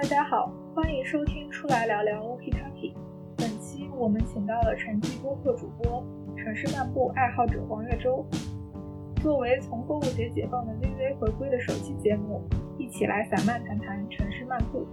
[0.00, 2.94] 大家好，欢迎收听出来聊聊 OK Talking。
[3.36, 6.04] 本期我们请到了城际播客主播、
[6.36, 8.24] 城市漫步爱好者黄月洲。
[9.20, 12.40] 作为从购物节解放的 VV 回归的首期节目，
[12.78, 14.86] 一起来散漫谈谈城市漫步。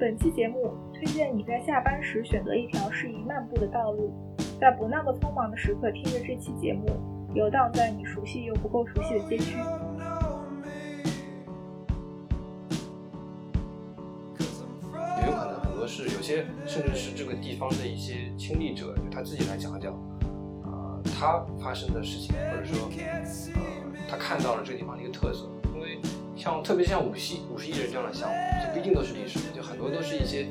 [0.00, 4.12] 本期节目推荐你在下班时选择一条适宜漫步的道路，
[4.60, 6.84] 在不那么匆忙的时刻听着这期节目，
[7.34, 9.54] 游荡在你熟悉又不够熟悉的街区。
[15.94, 19.92] 是有些甚至是这个地方的一些亲历者，就他自己来讲讲，
[20.64, 22.90] 啊、他发生的事情，或者说，
[23.54, 23.60] 呃，
[24.08, 25.48] 他看到了这个地方的一个特色。
[25.72, 26.00] 因为
[26.34, 30.48] 像特别像五十五十亿人这样的项目，就不一定都是历史，就很多都是一些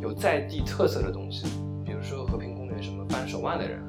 [0.00, 1.46] 有在地特色的东西，
[1.84, 3.80] 比如说和平公园什么扳手腕的人，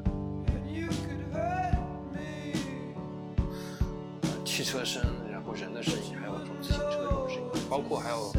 [1.32, 1.72] 呃
[4.46, 5.02] 汽车声，
[5.32, 8.32] 然后人的声音，还有这种自行车这种声音，包括还有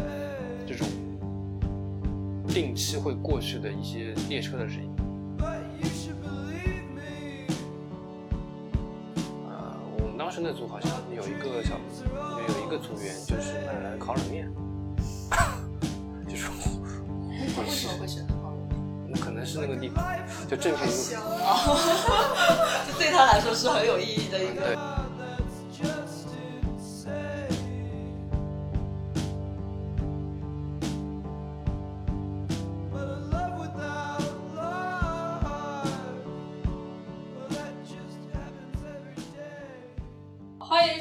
[0.66, 0.86] 这种
[2.48, 4.90] 定期会过去的一些列车的声音。
[9.48, 11.78] 呃，我们当时那组好像有一个小，
[12.48, 14.50] 有一个组员就是卖烤冷面，
[16.28, 16.46] 就是
[17.54, 18.56] 他为什么会选择烤肉？
[19.08, 20.04] 那可能是那个地方
[20.48, 21.76] 就正片香啊！
[22.86, 24.76] 这对他来说是很有意义的一个。
[24.76, 24.97] 欢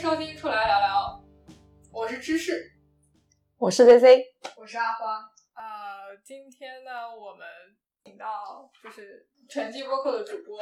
[0.08, 1.22] 收听出来聊聊，
[1.92, 2.72] 我是芝士。
[3.58, 4.24] 我是 Z Z，
[4.56, 5.16] 我是阿花。
[5.54, 7.46] 呃，今天呢，我们
[8.06, 10.58] 请到就是城际播客的主播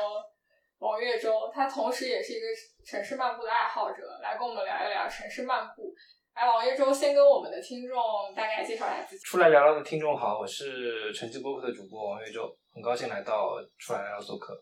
[0.80, 2.48] 王月洲，他同时也是一个
[2.88, 5.94] 城市漫步的爱好者，来跟我们聊一聊城市漫步。
[6.34, 7.96] 来，王月洲先跟我们的听众
[8.36, 9.24] 大概介绍一下自己。
[9.24, 14.60] 出来聊聊的听众好，我是城际播客的主播王月洲，很高兴来到出来聊聊做客。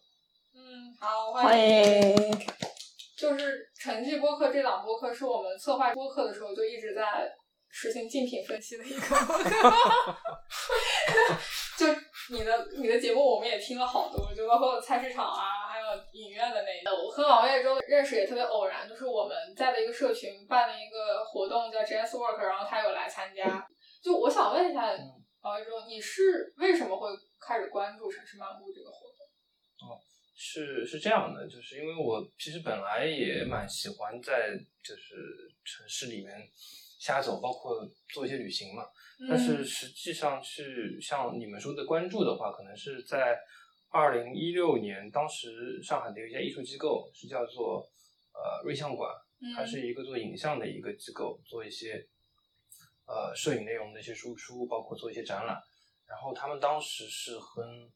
[0.54, 2.18] 嗯，好，欢迎。
[2.18, 2.73] 迎。
[3.24, 7.32] 就是成绩播客这档播客是我们策划播客的时候就一直在
[7.70, 9.50] 实行竞品分析的一个播客。
[11.78, 11.88] 就
[12.34, 17.02] 你的你的节目我们也听了好多，就包括菜市场啊，还有影院的那个。
[17.02, 23.66] 我和王月洲认识也特别偶然，就是我们在的一个社群办了一个活动叫 Jazz Work，然后他有来参加。
[24.04, 24.82] 就我想问一下
[25.44, 27.08] 王月洲，你是为什么会
[27.40, 29.03] 开始关注城市漫步这个活动？
[30.36, 35.16] 是是这样的，就是因为我其实本来也蛮喜欢在就是
[35.64, 36.50] 城市里面
[37.00, 38.84] 瞎走，包括做一些旅行嘛。
[39.30, 43.38] 但是实际上去像你们说的关注的话，可能是在
[43.90, 47.88] 二零一六年，当时上海的有一家艺术机构是叫做
[48.34, 49.10] 呃瑞相馆，
[49.56, 52.06] 它是一个做影像的一个机构，做一些
[53.06, 55.62] 呃摄影内容的一些输出，包括做一些展览。
[56.06, 57.90] 然后他们当时是跟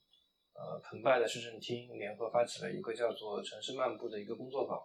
[0.58, 4.78] 呃澎湃的市政厅联合发起了一个叫做“城市漫步”的一个工作坊。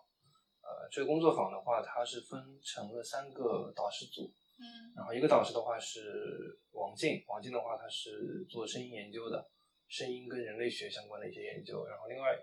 [0.62, 4.30] 呃，这个工作坊的话，它是分成了三个导师组。
[4.60, 9.48] 嗯然后一个导师的话是王静，王静的话他是做声音研究的，
[9.88, 11.84] 声音跟人类学相关的一些研究。
[11.86, 12.38] 然后另外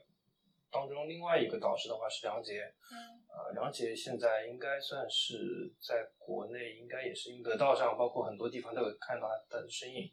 [0.69, 10.11] 当中另外一个导师的话是梁杰，嗯呃，梁杰现在应该算是在国内应该也是英得道上，包括很多地方都有看到他的身影。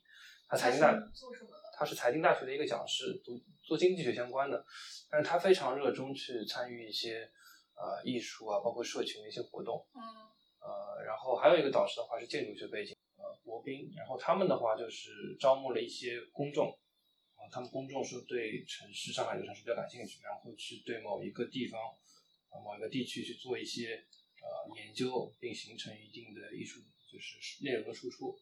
[0.48, 1.65] 他财经大做什么的？
[1.78, 4.64] 他是财经大学的一个讲师，读做经济学相关的，
[5.10, 7.30] 但是他非常热衷去参与一些
[7.74, 9.86] 呃艺术啊，包括社群的一些活动。
[9.94, 10.00] 嗯
[10.58, 16.70] 呃，然后还有一个导师的话是建筑学背景，呃，罗宾，然后他们的话就是招募了一些公众，
[17.36, 21.78] 啊、他们公众是对城市上海这个城市比较感兴趣，然后去对某一个地方，
[22.50, 24.02] 呃、某一个地区去做一些
[24.40, 28.36] 呃研究，并形成一定的艺术就是内容的输出。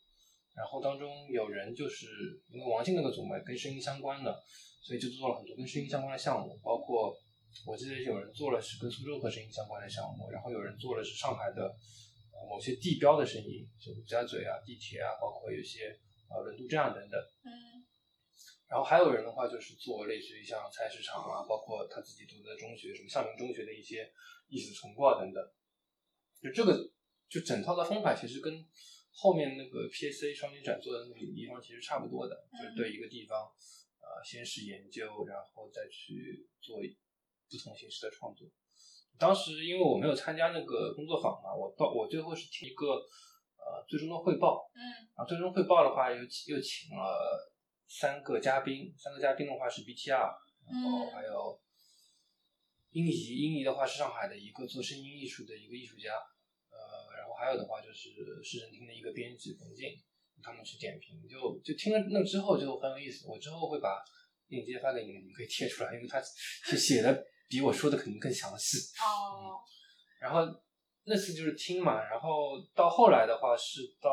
[0.57, 2.07] 然后当中有人就是
[2.49, 4.43] 因为王静那个组嘛，跟声音相关的，
[4.83, 7.15] 所以就做了很多跟声音相关的项目，包括
[7.67, 15.97] 我记得有人做了是跟苏州和声音相关的项目，然后有人做了是上海的呃某些地标的声音，就陆家嘴啊、地铁啊，包括有些
[16.29, 17.21] 呃轮渡站等等。
[17.45, 17.85] 嗯
[18.67, 24.11] 然后还有人的话就是做类似于像菜市场啊，包括他自己读的中学，什么向明中学的一些
[24.49, 25.45] 历史重构啊等等。
[26.43, 26.91] 就这个
[27.29, 28.53] 就整套的方法其实跟
[29.14, 33.46] 后面那个 PSA 双年展做的那个地方其实差不多的，就是对一个地方
[34.02, 38.49] 呃先是研究，然后再去做不同形式的创作。
[39.16, 42.87] 当时因为我没有参加那个工作坊嘛，我到我最后是听一个
[43.56, 44.82] 呃最终的汇报，嗯。
[45.14, 47.49] 然后最终汇报的话又又请了
[47.87, 51.11] 三个嘉宾，三个嘉宾的话是 BTR，然后嗯。
[51.12, 51.61] 还有
[52.90, 56.14] 英怡，英怡的话是上海的一个做声音艺术的一个艺术家，
[56.70, 57.04] 呃，
[57.44, 58.08] 还有的话就是
[58.43, 59.91] 市政厅的一个编辑冯静，
[60.43, 63.26] 他们去点评，就就听了那之后就很有意思。
[63.29, 64.02] 我之后会把
[64.49, 66.23] 链接发给你们，你们可以贴出来，因为他
[66.64, 68.79] 写写的比我说的肯定更详细。
[69.02, 69.61] 哦，
[70.19, 70.41] 然后
[71.05, 74.11] 那次就是听嘛，然后到后来的话是到，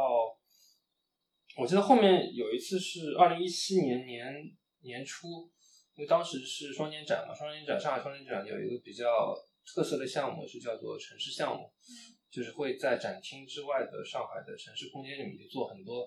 [1.58, 4.34] 我记得后面有一次是二零一七年年
[4.82, 5.50] 年初，
[5.96, 9.34] 因为当时是双年展嘛，双年展上海双年展有一个比较
[9.66, 16.04] 特色的项目是叫做城市项目，嗯就是会在展厅之外的上海的城市空间里面去做很多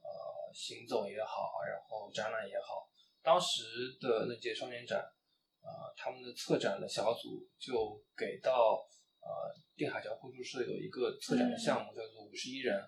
[0.00, 2.88] 呃行走也好，然后展览也好。
[3.22, 4.98] 当时的那届双年展，
[5.60, 8.88] 呃，他们的策展的小组就给到
[9.20, 12.82] 呃定海桥互助社有一个策展的项目，叫做五十一人。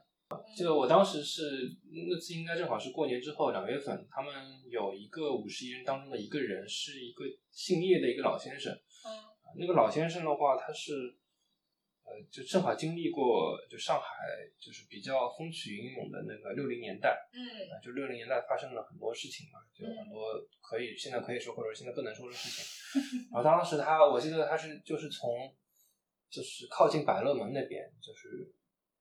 [0.57, 1.43] 就我当时是
[1.91, 4.33] 那次应该正好是过年之后两月份，他们
[4.71, 9.11] 有一个五十一人当中的一个人是一个姓叶的一个老先生，嗯
[9.59, 10.93] 那个老先生的话，他是，
[12.11, 14.27] 呃，就正好经历过就上海
[14.59, 17.39] 就是比较风起云涌的那个六零年代，嗯
[17.71, 23.31] 啊，就六零年代发生了很多事情嘛，就有很多可以现在可以说或者现在不能说的事情。
[23.31, 25.55] 然后当时他，我记得他是就是从
[26.29, 28.53] 就是靠近百乐门那边，就是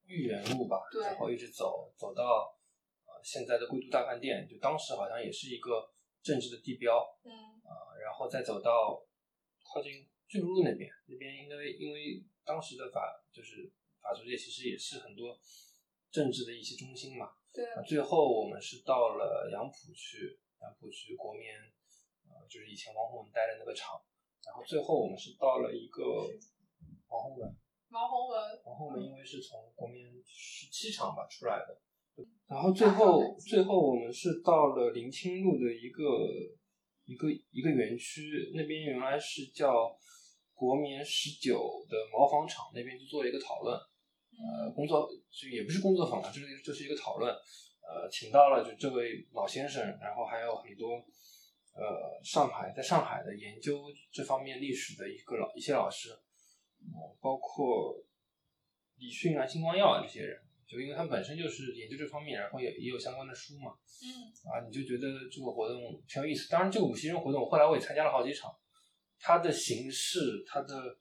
[0.05, 2.53] 豫园路吧，对然后一直走走到
[3.07, 5.91] 呃现在的贵都大饭店，就当时好像也是一个
[6.21, 7.31] 政治的地标，嗯
[7.65, 9.01] 啊，然后再走到
[9.63, 15.37] 靠近巨鹿路那边，那边应该因为当时的法就是法租界其实也是很多
[16.09, 17.29] 政治的一些中心嘛。
[17.53, 21.53] 对，啊，最后我们是到了杨浦区，杨浦区国棉，
[22.25, 24.01] 呃，就是以前王洪文待的那个厂，
[24.43, 26.03] 然后最后我们是到了一个
[27.09, 27.55] 王洪文，
[27.89, 36.03] 王洪文，王洪文因为是从国棉十七厂吧出来的，然后最后最后我们是到了临清路的一个
[37.05, 39.95] 一个一个园区，那边原来是叫
[40.59, 43.73] 国棉十九的毛纺厂，那边去做了一个讨论，
[44.35, 50.97] 呃，工作就也不是工作坊嘛，就是就是一个讨论，呃，请到了就这位老先生，然后还有很多
[51.71, 57.95] 呃上海在上海的研究这方面历史的一个老一些老师，呃包括
[58.97, 63.71] 李迅啊、金光耀啊这些人，就因为他们本身就是研究这方面，然后也也有相关的书嘛，
[64.03, 66.49] 嗯啊，你就觉得这个活动挺有意思。
[66.49, 68.53] 当然，这个五十人活动，后来我也参加了好几场，
[69.19, 70.97] 它的形式、它的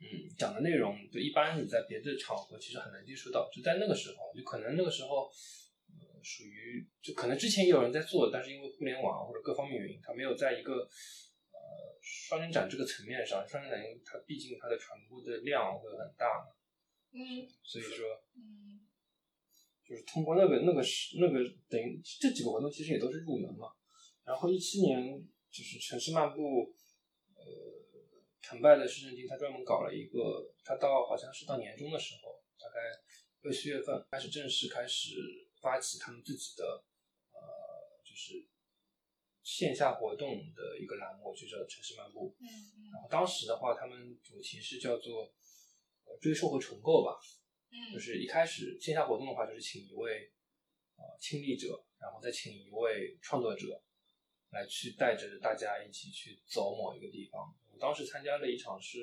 [0.00, 0.06] 嗯
[0.38, 3.50] 讲的内容，就一般你在别的场合其实很难接触到。
[3.52, 5.30] 就在那个时候，就可能那个时候，
[5.98, 13.46] 呃，属于就可能之前也有人在做，但是因为互联网或者各方面原因，它没有在一个呃双年展这个层面上。
[13.46, 16.52] 双年展它毕竟它的传播的量会很大嘛，
[17.12, 18.06] 嗯所以说。
[18.36, 18.66] 嗯
[19.88, 23.68] 就是通过那个那个是那个等于这几个活动其实也都是入门嘛。
[24.22, 25.18] 然后一七年
[25.50, 26.68] 就是城市漫步，呃，
[28.48, 32.80] 肯拜的市政厅他专门搞了一个，他到好像是到年终的时候，大概
[33.42, 35.10] 六七月份开始正式开始
[35.60, 36.64] 发起他们自己的
[37.30, 37.38] 呃
[38.02, 38.48] 就是
[39.42, 42.34] 线下活动的一个栏目，就叫城市漫步。
[42.40, 45.30] 嗯然后当时的话，他们主题是叫做
[46.06, 47.20] 呃追溯和重构吧。
[47.68, 50.32] 嗯，就是一开始线下活动的话，就是请一位
[50.96, 53.84] 呃亲历者，然后再请一位创作者
[54.52, 57.54] 来去带着大家一起去走某一个地方。
[57.78, 58.98] 我当时参加了一场是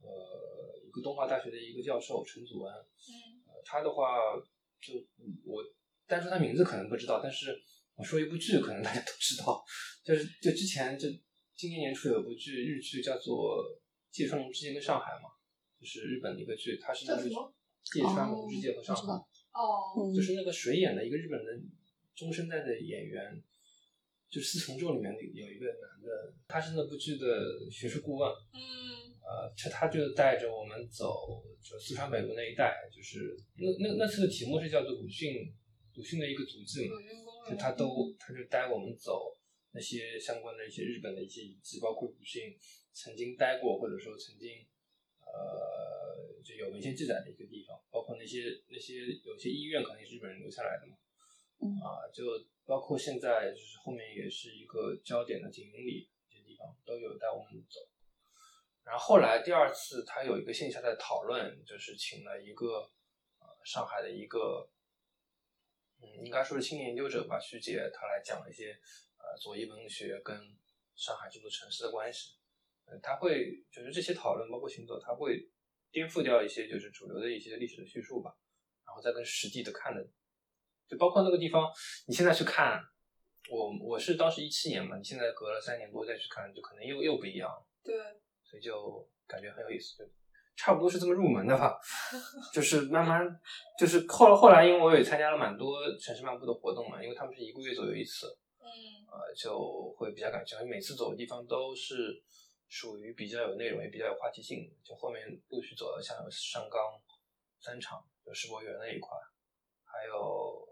[0.00, 4.16] 呃一个东华大学的一个教授陈祖安，嗯呃他的话
[4.80, 4.94] 就
[5.44, 5.64] 我
[6.06, 7.60] 单说他名字可能不知道，但是
[7.96, 9.64] 我说一部剧可能大家都知道，
[10.04, 11.08] 就是就之前就
[11.56, 13.64] 今年年初有部剧日剧叫做
[14.12, 15.30] 《芥川龙之介跟上海》嘛，
[15.80, 19.02] 就是日本的一个剧，它是那个叫什么芥川龙之介和上海
[19.52, 20.14] 哦。
[20.14, 21.60] 就是那个水演的一个日本的
[22.14, 23.42] 中生代的演员，
[24.30, 29.10] 就四重奏里面有一个男的，他是那部剧的学术顾问，嗯。
[29.22, 35.54] 呃，他他就带着我们走，就四川北路那一带，就是那那那次的题目是叫做鲁迅
[35.94, 36.96] 鲁迅的一个足迹嘛，
[37.48, 39.38] 就他都他就带我们走
[39.70, 42.58] 那些相关的一些日本的一些遗迹，包括鲁迅
[42.92, 44.66] 曾经待过或者说曾经
[45.20, 50.96] 呃就有文献记载的一个地方，包括那些那些有些医院可能也是日本人留下来的嘛，
[51.62, 51.78] 嗯。
[51.78, 52.24] 啊，就
[52.70, 57.80] 包括现在就是后面也是一个焦点的锦云里这些地方都有带我们走。
[58.84, 62.88] 然后后来第二次他有一个线下的讨论，就是请了一个
[63.40, 64.70] 呃上海的一个
[66.00, 68.78] 嗯应该说是青年研究者吧，徐杰，他来讲一些
[69.18, 70.38] 呃左翼文学跟
[70.94, 72.36] 上海这座城市的关系。
[72.84, 75.50] 呃，他会就是这些讨论包括行走，他会
[75.90, 78.38] 颠覆掉一些就是主流的一些历史的叙述吧，
[78.86, 80.06] 然后再跟实际的看的，
[80.90, 81.70] 就包括那个地方，
[82.08, 82.82] 你现在去看，
[83.48, 87.64] 我我是当时一七年嘛，你现在隔了三年多再去看，就可能又又不一样了。
[87.84, 87.94] 对，
[88.42, 89.96] 所以就感觉很有意思。
[89.96, 90.04] 就
[90.56, 91.78] 差不多是这么入门的吧，
[92.52, 93.24] 就是慢慢，
[93.78, 98.26] 就是后来后来，因为我也参加了蛮多城市漫步的活动嘛，因为他们是一个月左右一次，
[98.58, 98.68] 嗯
[99.08, 102.22] 呃，就会比较感兴趣，每次走的地方都是
[102.68, 107.00] 属于比较有内容也比较有话题性，就后面陆续走了像有上钢
[107.58, 109.16] 三场，有世博园那一块，
[109.84, 110.68] 还有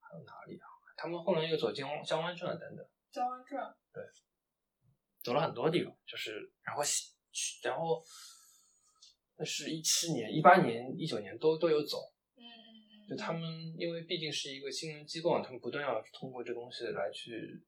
[0.00, 0.66] 还有哪里啊？
[1.02, 2.88] 他们后来又走江湾江湾镇啊等等。
[3.10, 3.58] 江湾镇，
[5.20, 7.10] 走了很多地方，就是然后西
[7.64, 8.00] 然后
[9.36, 12.12] 那是一七年、一八年、一九年都都有走。
[12.36, 13.42] 嗯嗯嗯就他们
[13.76, 17.66] 因为毕竟是一个新闻机构，他们不断要通过这东西来去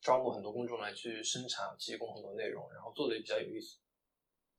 [0.00, 3.78] 招募很多公众来去生产、提供很多内容，然后做的也比较有意思。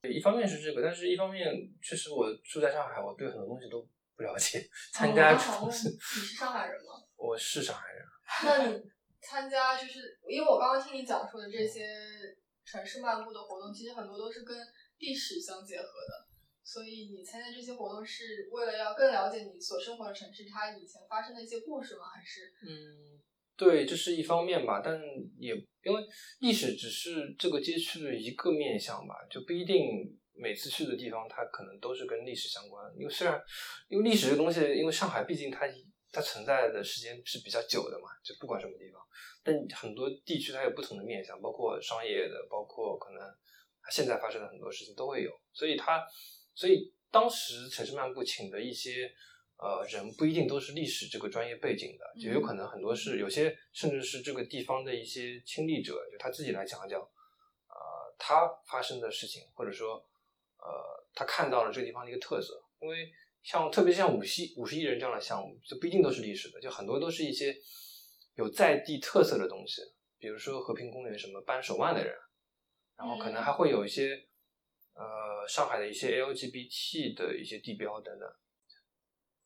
[0.02, 4.68] 对一方面是这个，但是一方面确实我住在上海，我对很多东西都不了解。
[4.92, 7.01] 参加这哦东西，你是上海人吗？
[7.22, 8.04] 我是上海人，
[8.42, 8.82] 那你
[9.20, 11.86] 参加就是因为我刚刚听你讲述的这些
[12.64, 14.58] 城市漫步的活动，其实很多都是跟
[14.98, 16.26] 历史相结合的。
[16.64, 22.06] 所以你参加这些活动是为了要更了解你所生活的城市它以前发生的一些故事吗？
[22.12, 23.20] 还是嗯，
[23.56, 25.00] 对，这是一方面吧，但
[25.38, 26.02] 也因为
[26.40, 29.76] 历史只是这个街区的一个面向吧，就不一定
[30.34, 32.92] 每次去的地方它可能都是跟历史相关。
[32.96, 33.40] 因为虽然
[33.88, 35.66] 因为历史这个东西，因为上海毕竟它
[36.12, 39.00] 它存在的时间是比较久的嘛，就不管什么地方，
[39.42, 43.20] 但很多地区它有不同的面向，包括商业的，包括可能
[43.90, 46.06] 现在发生的很多事情都会有，所以它
[46.54, 49.12] 所以当时城市漫步请的一些。
[49.58, 60.04] 呃，人不一定都是历史这个专业背景的，也有可能很多是有些甚至是这个地方的一些亲历者，就他自己来讲讲，呃，他发生的事情，或者说，
[60.58, 62.60] 呃，他看到了这个地方的一个特色。
[62.80, 63.08] 因为
[63.42, 67.54] 像特别像五十五十亿人这样的项目，就不一定都是历史的，就很多都是一些
[68.36, 69.82] 有在地特色的东西，
[70.18, 72.14] 比如说和平公园什么扳手腕的人，
[72.96, 74.14] 然后可能还会有一些，
[74.94, 78.28] 呃，上海的一些 LGBT 的一些地标等等。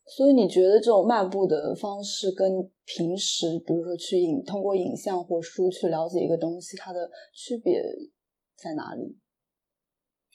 [0.08, 7.82] 所以你觉得这种漫步的方式跟平时，比如说去影通过影像或书去了解一个东西，它的区别
[8.54, 9.18] 在哪里？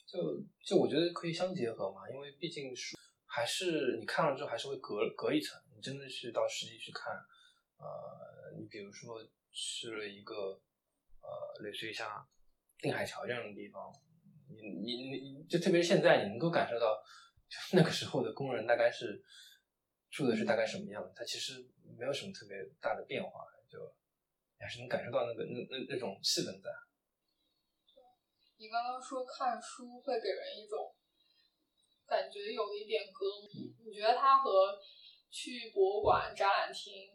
[0.04, 0.18] 就
[0.62, 2.98] 就我觉得可以相结合嘛，因为毕竟书
[3.34, 7.14] 还是你看了之后还是会隔隔一层，你真的是到实际去看，
[7.78, 10.34] 呃，你比如说去了一个
[11.22, 12.28] 呃类似于像
[12.76, 13.90] 定海桥这样的地方，
[14.48, 17.02] 你你你就特别是现在你能够感受到
[17.72, 19.24] 那个时候的工人大概是
[20.10, 21.54] 住的是大概什么样的，它其实
[21.98, 23.80] 没有什么特别大的变化，就
[24.58, 26.68] 还是能感受到那个那那那种气氛在。
[28.58, 30.94] 你刚刚说看书会给人一种
[32.06, 33.48] 感觉有一点隔膜，
[33.84, 34.78] 你觉得它和
[35.30, 37.08] 去博物馆、展览厅，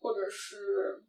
[0.00, 1.02] 或者是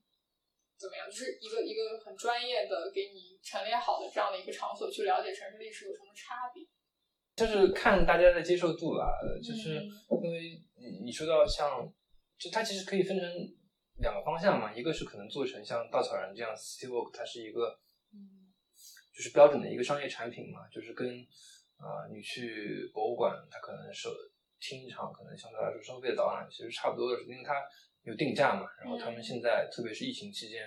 [0.77, 6.65] 怎么样，就是一个一个很专业的给你陈列好的这样的一个场所去了解城市历史有什么差别？
[7.35, 11.85] 就是看大家的接受度吧，呃就是嗯因为你你说到像，
[12.37, 13.29] 就它其实可以分成
[13.97, 17.77] 两个方向嘛，一个是可能做成像稻草人这样 City Walk，它是一个
[18.13, 18.53] 嗯
[19.13, 21.07] 就是标准的一个商业产品嘛，就是跟
[21.77, 24.09] 啊、呃你去博物馆，它可能收
[24.59, 27.61] 听一场可能相对来说收费的导览其实差不多的是，因为它
[28.03, 28.67] 有定价嘛。
[28.81, 30.63] 然后他们现在、特别是疫情期间，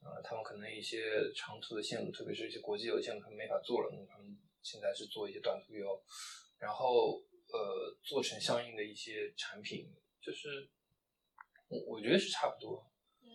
[0.00, 6.02] 呃，他们可能一些长途的线路，特别是一些国际游的线路，他们没法做了，那他们现在是做一些短途游，
[6.58, 9.90] 然后呃做成相应的一些产品，
[10.20, 10.68] 就是
[11.68, 12.86] 我我觉得是差不多。
[13.24, 13.28] 嗯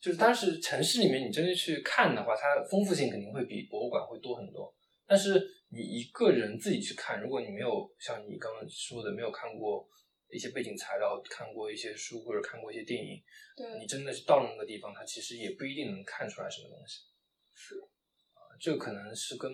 [0.00, 4.74] 就是当时城市里面你真的去看的话，它丰富性肯定会比博物馆会多很多。
[5.06, 5.38] 但是
[5.72, 9.88] 你一个人自己去看，如果你没有像你刚刚说的，没有看过
[10.28, 13.22] 一些背景材料，看过一些书或者看过一些电影，
[13.56, 17.00] 对你真的是到了那个地方，它其实也不一定能看出来什么东西。
[17.54, 17.76] 是
[18.34, 19.52] 啊，这个可能是跟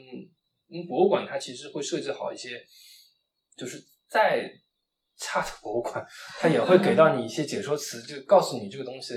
[0.68, 2.64] 嗯博物馆它其实会设计好一些，
[3.56, 4.50] 就是再
[5.16, 6.06] 差的博物馆，
[6.40, 9.14] 它也会给到你一些解说词，就告诉你这个东西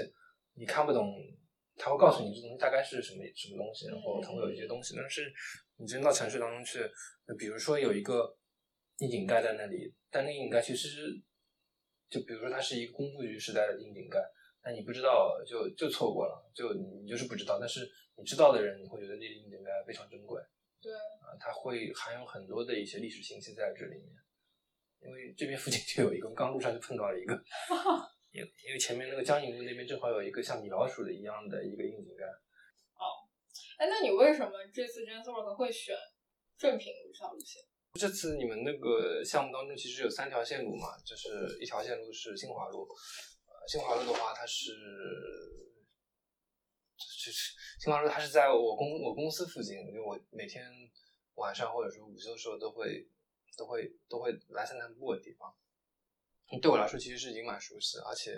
[0.55, 1.13] 你看不懂，
[1.75, 4.95] 它会告诉你这东西大概是什么什么东西，然后它会有一些东西。
[4.95, 5.31] 但是
[5.79, 6.79] 你真到城市当中去，
[7.25, 8.37] 那比如说有一个
[8.97, 11.19] 窨井盖在那里，但那个窨井盖其实
[12.09, 14.19] 就比如说它是一个工布局时代的窨井盖，
[14.63, 17.57] 那你不知道就就错过了，就你就是不知道。
[17.59, 20.41] 但是你知道的人，你会觉得这个窨井盖非常珍贵。
[20.81, 24.11] 对啊，它会含有很多的一些历史信息在这里面。
[24.99, 27.33] 因为这边附近就有一个，刚路上就碰到了一个，
[28.31, 32.25] 因因为前面那个江宁路那边正好有一个像米老鼠的一样的一个窨井盖。
[33.79, 35.95] 哎，那你为什么这次 Jansork 会选
[36.57, 37.63] 正品这条路线？
[37.93, 44.73] 这次你们那个项目当中其实有三条线路嘛，就是一条线路是新华路，呃，新华路的话它是，
[46.97, 50.69] 就是新华路它是在我公我公司附近，因为我每天
[51.35, 53.07] 晚上或者说午休的时候都会
[53.57, 55.55] 都会都会来散散步的地方。
[56.61, 58.33] 对我来说，其实是已经蛮熟悉的，而且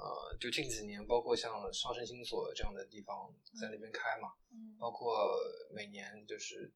[0.00, 3.30] 呃，就近几年，包括像上升星所这样的地方
[3.60, 5.36] 在那边开嘛，嗯包括
[5.74, 6.72] 每年就是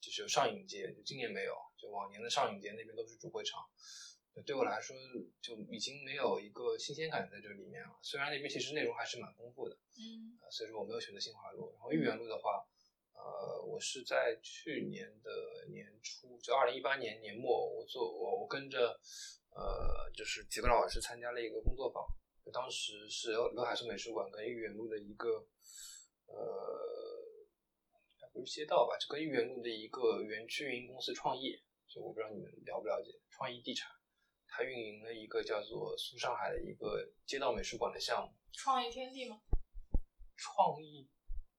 [0.00, 3.62] 就是有上影节，就今年没有，就往年的上影节那边都是主会场。
[4.34, 4.96] 就对我来说，
[5.40, 7.98] 就已经没有一个新鲜感在这里面了。
[8.02, 11.70] 虽然那边其实内容还是蛮丰富的，嗯呃所以说我没有选择新华路。
[11.74, 12.64] 然后豫园路的话，
[13.12, 15.30] 呃，我是在去年的
[15.70, 18.98] 年初，就二零一八年年末，我做我我跟着
[19.50, 22.19] 呃，就是几个老师参加了一个工作坊，就
[22.50, 25.28] 当时是刘刘海市美术馆跟豫园路的一个
[26.26, 26.36] 呃，
[28.32, 33.90] 不是街道吧，就跟豫园路的一个园区运营公司创业，就我不知道你们了不了解，创意地产，
[34.46, 38.32] 它运营了一个叫做苏上海的一个街道美术馆的项目。
[38.52, 39.40] 创意天地吗？
[40.36, 41.08] 创意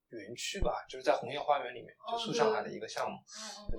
[0.10, 3.18] 园区吧，就是在红叶花园里面，就哦苏上海的一个项目。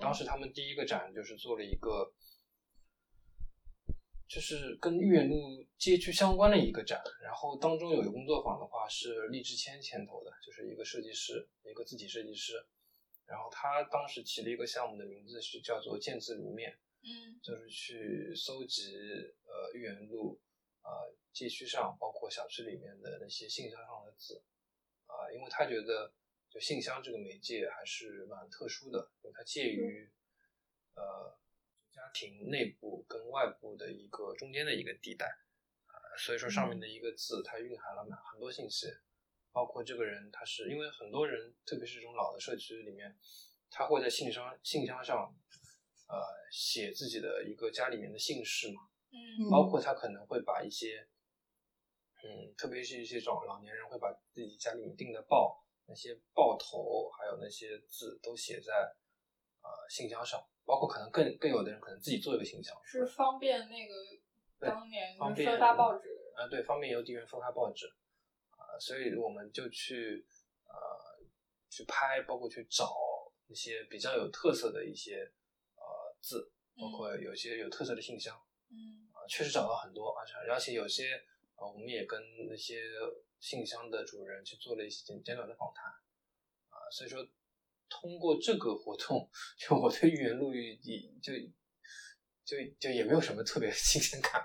[0.00, 2.12] 当时他们第一个展就是做了一个，
[4.33, 7.03] 就是跟豫园路街区相关的一个展。
[7.23, 12.65] 然后当中有一个工作坊的话是厉志谦牵头的，就是一个设计师，一个字体设计师。
[13.27, 18.95] 然后他当时起了一个项目的名字是叫做“见字如面”，嗯就是去搜集
[19.45, 20.41] 呃豫园路
[20.83, 24.43] 呃街区上，包括小区里面的那些信箱上的字
[25.05, 26.11] 啊、因为他觉得
[26.49, 30.11] 就信箱这个媒介还是蛮特殊的，因为它介于
[30.95, 31.37] 呃
[31.93, 35.27] 家庭内部跟外部的一个中间的一个地带
[35.87, 38.89] 啊、所以说上面的一个字它蕴含了蛮很多信息。
[39.55, 43.15] 包括这个人，他是因为很多人，特别是这种老的社区里面，
[43.69, 45.31] 他会在信箱信箱上，
[46.09, 46.17] 呃，
[46.51, 48.81] 写自己的一个家里面的姓氏嘛，
[49.11, 51.07] 嗯包括他可能会把一些，
[52.25, 58.73] 嗯，特别是一些这种老年人会把自己家里面订的报那些报头，还有那些字都写在
[59.61, 63.94] 呃信箱上，包括可能更更有的人可能自己做一个信箱，是方便那个
[64.59, 66.09] 当年分发报纸。
[66.35, 67.87] 啊，对，方便邮递员分发报纸，
[68.53, 70.27] 啊、所以我们就去
[70.64, 70.73] 呃
[71.68, 72.90] 去拍，包括去找
[73.49, 75.31] 一些比较有特色的一些
[75.77, 78.35] 呃字，包括有些有特色的信箱，
[78.70, 81.23] 嗯啊、确实找到很多，而且而且有些
[81.57, 82.18] 呃我们也跟
[82.49, 82.81] 那些
[83.40, 85.92] 信箱的主人去做了一些简简短的访谈，
[86.70, 87.23] 啊、所以说
[87.92, 89.28] 通过这个活动，
[89.59, 90.74] 就我对豫园路也
[91.22, 91.33] 就
[92.44, 94.42] 就就也没有什么特别新鲜感。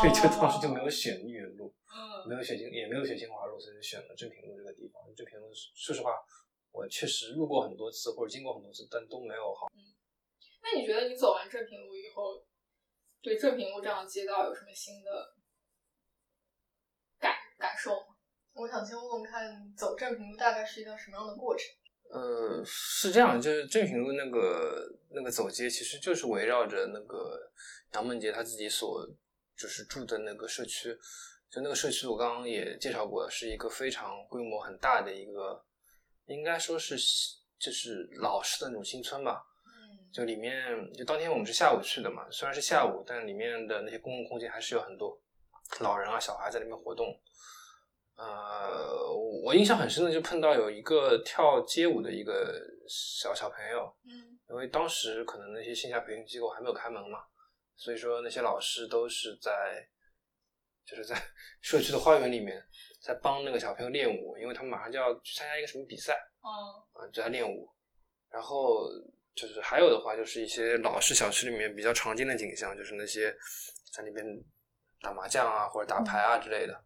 [0.00, 5.02] 所以就当时就没有选豫园路，嗯没有选金，也没有选金华路，所以就选了正平路这个地方。
[5.16, 6.12] 正平路，说实话，
[6.70, 9.66] 我确实路过很多次或者经过很多次，但都没有好。
[9.74, 9.82] 嗯
[10.62, 12.44] 那你觉得你走完正平路以后，
[13.22, 15.36] 对正平路这样的街道有什么新的
[17.20, 18.16] 感感受吗？
[18.52, 21.66] 我想先问问看，走正平路大概是一个什么样的过程？
[22.10, 27.38] 呃，是这样，就是正平路那个那个走街，其实就是围绕着那个
[27.94, 29.06] 杨梦洁他自己所
[29.56, 30.96] 就是住的那个社区。
[31.48, 35.64] 就那个社区，我刚刚也介绍过，是一个非常规模很大的一个，
[36.26, 36.96] 应该说是
[37.58, 39.42] 就是老式的那种新村吧。
[39.64, 45.18] 嗯就里面，就当天我们是下午去的嘛，虽然是下午，但里面的那些公共空间还是有很多
[45.80, 47.06] 老人啊、小孩在里面活动。
[48.16, 49.12] 呃，
[49.44, 57.18] 我印象很深的就碰到有一个跳街舞的一个小小朋友，嗯因为当时可能那些线下培训机构还没有开门嘛，
[57.74, 59.86] 所以说那些老师都是在，
[60.86, 61.14] 就是在
[61.60, 62.64] 社区的花园里面
[63.02, 66.14] 在帮那个小朋友练舞，因为他们马上就要去参加一个什么比赛。
[66.42, 66.48] 嗯
[66.94, 67.68] 啊，就在练舞。
[68.30, 68.88] 然后
[69.34, 73.32] 就是还有的话，就是一些老式小区里面比较常见的景象，就是那些
[73.92, 74.24] 在那边
[75.00, 76.84] 打麻将啊或者打牌啊之类的。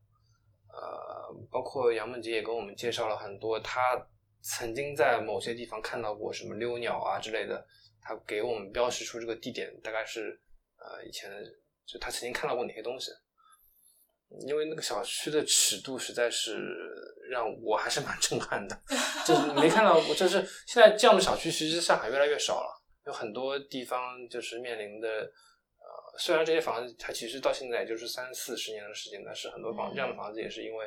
[0.72, 4.00] 呃，包括杨梦杰也跟我们介绍了很多他
[4.42, 7.66] 曾经在某些地方看到过什么溜鸟啊之类的，
[8.00, 10.40] 他给我们标识出这个地点大概是
[10.78, 11.30] 呃以前
[11.87, 13.11] 就他曾经看到过哪些东西。
[14.46, 16.56] 因为那个小区的尺度实在是
[17.33, 18.80] 让我还是蛮震撼的，
[19.26, 25.28] 就是没看到过，就是现在这样的小区其实上海越来越少了，有很多地方就是面临的，
[26.20, 29.94] 虽然这些房子它其实到现在也就是三四十年的时间，但是很多房、嗯。
[29.94, 30.87] 这样的房子也是因为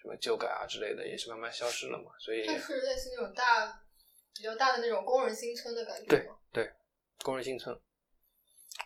[0.00, 3.80] 什么旧改啊之类的，也是慢慢消失了嘛，所以它是类似那种大、
[4.34, 6.72] 比较大的那种工人新村的感觉对对？
[7.22, 7.78] 工人新村，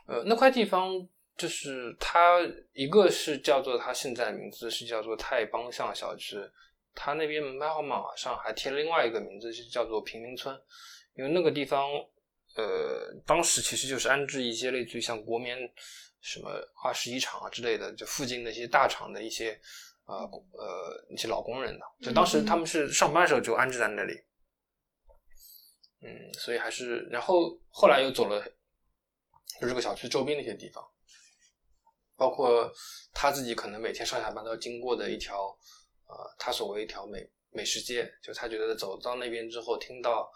[0.06, 2.40] 呃，那块地方就是它
[2.74, 6.36] 一个是叫做它现在的名字是叫做太邦巷小区，
[6.94, 10.54] 它那边门牌号码上还贴了另外一个名字，是叫做平民村，
[11.14, 11.88] 因为那个地方，
[12.56, 15.58] 呃，当时其实就是安置一些类似于像国棉
[16.20, 16.50] 什么
[16.82, 19.60] 二十一厂啊之类的，就附近那些大厂的一些
[20.06, 20.16] 呃
[20.52, 24.14] 呃一些老工人的，就当时他们是上班的时候就安置在那里。
[26.00, 28.42] 嗯，嗯，所以还是，然后后来又走了，
[29.60, 30.82] 就这个小区周边的一些地方，
[32.16, 32.72] 包括
[33.12, 35.56] 他自己可能每天上下班都要经过的一条，
[36.06, 40.30] 呃，他所谓一条美美食街，就他觉得走到那边之后，听到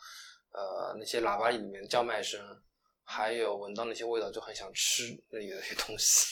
[0.52, 2.40] 呃那些喇叭里面叫卖声，
[3.04, 6.26] 还有闻到那些味道，就很想吃那里的那些东西。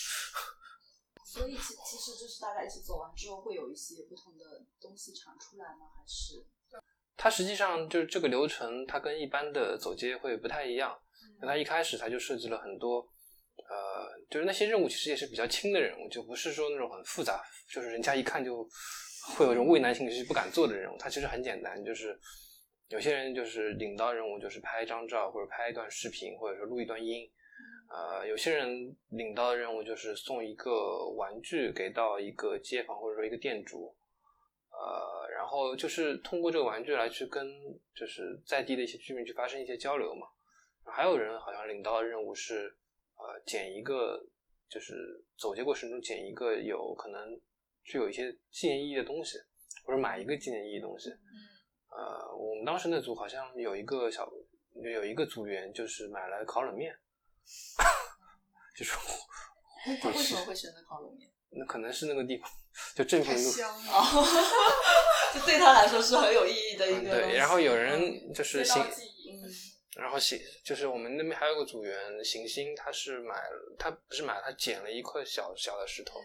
[1.24, 5.86] 所以其其实就是大家一起走完之后，会有一些不同的东西产出来吗？
[5.94, 6.44] 还是？
[7.16, 10.98] 它实际上就是这个流程，它跟一般的走街会不太一样。
[11.40, 13.00] 那它一开始它就设计了很多，
[13.56, 18.62] 呃，就是那些任务其实也是比较轻的任务，就不是说那种很复杂，就是人家一看就
[19.36, 20.96] 会有一种畏难情绪不敢做的任务。
[20.96, 22.18] 它其实很简单，就是
[22.88, 27.30] 有些人就是领到任务就是拍一张照或者拍一段视频，或者说录一段音。
[27.90, 33.94] 呃，有些人领到的任务就是送一个玩具给到一个街坊或者说一个店主。
[34.70, 37.46] 呃，然后就是通过这个玩具来去跟
[37.94, 40.26] 就是在地的一些居民去发生一些交流嘛。
[40.84, 42.74] 还有人好像领到的任务是，
[43.16, 44.18] 呃，捡一个
[44.70, 44.94] 就是
[45.36, 47.38] 走街过程中捡一个有可能
[47.84, 49.36] 具有一些纪念意义的东西，
[49.84, 51.10] 或者买一个纪念意义的东西。
[51.90, 54.30] 呃，我们当时那组好像有一个小
[54.74, 56.96] 有一个组员就是买了烤冷面，
[58.76, 58.92] 就是
[60.00, 61.30] 他为什么会选择烤冷面？
[61.50, 62.50] 那可能是那个地方
[62.94, 63.50] 就正平路。
[63.50, 64.02] 香了，
[65.34, 68.82] 就对他来说是很有意义的一个嗯，对，然后有人就是行。
[68.82, 69.48] 嗯，
[69.96, 76.20] 然后行，就是我们那边还有个组员行星，他是买了，他不是买了，他捡了一块小小的石头，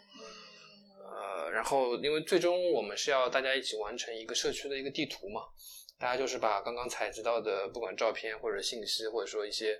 [1.14, 5.42] 呃，然后因为最终我们是要大家一起完成一个社区的一个地图嘛，
[6.00, 9.80] 大家就是把刚刚采集到的不管照片或者信息，或者说一些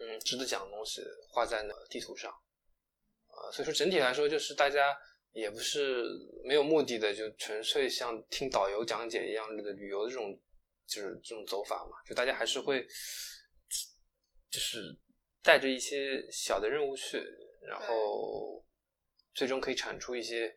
[0.00, 2.32] 嗯值得讲的东西画在那地图上，
[3.28, 4.98] 呃，所以说整体来说就是大家
[5.32, 6.04] 也不是
[6.44, 10.36] 没有目的的，就纯粹像听导游讲解一样的旅游的这种
[10.86, 12.84] 就是这种走法嘛，就大家还是会
[14.50, 14.98] 就是
[15.42, 17.22] 带着一些小的任务去，
[17.62, 18.64] 然后
[19.38, 20.52] 最终可以产出一些，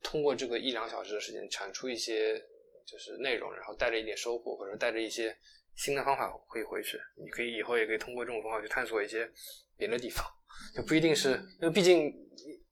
[0.00, 2.38] 通过这个一两小时的时间产出一些
[2.86, 5.36] 就是内容，然后带着一点收获，或者带着一些
[5.74, 6.96] 新的方法可以回去。
[7.16, 9.28] 你可以以后也可以通过这种方法去探索一些
[9.76, 10.24] 别的地方，
[10.72, 12.14] 就不一定是，因为毕竟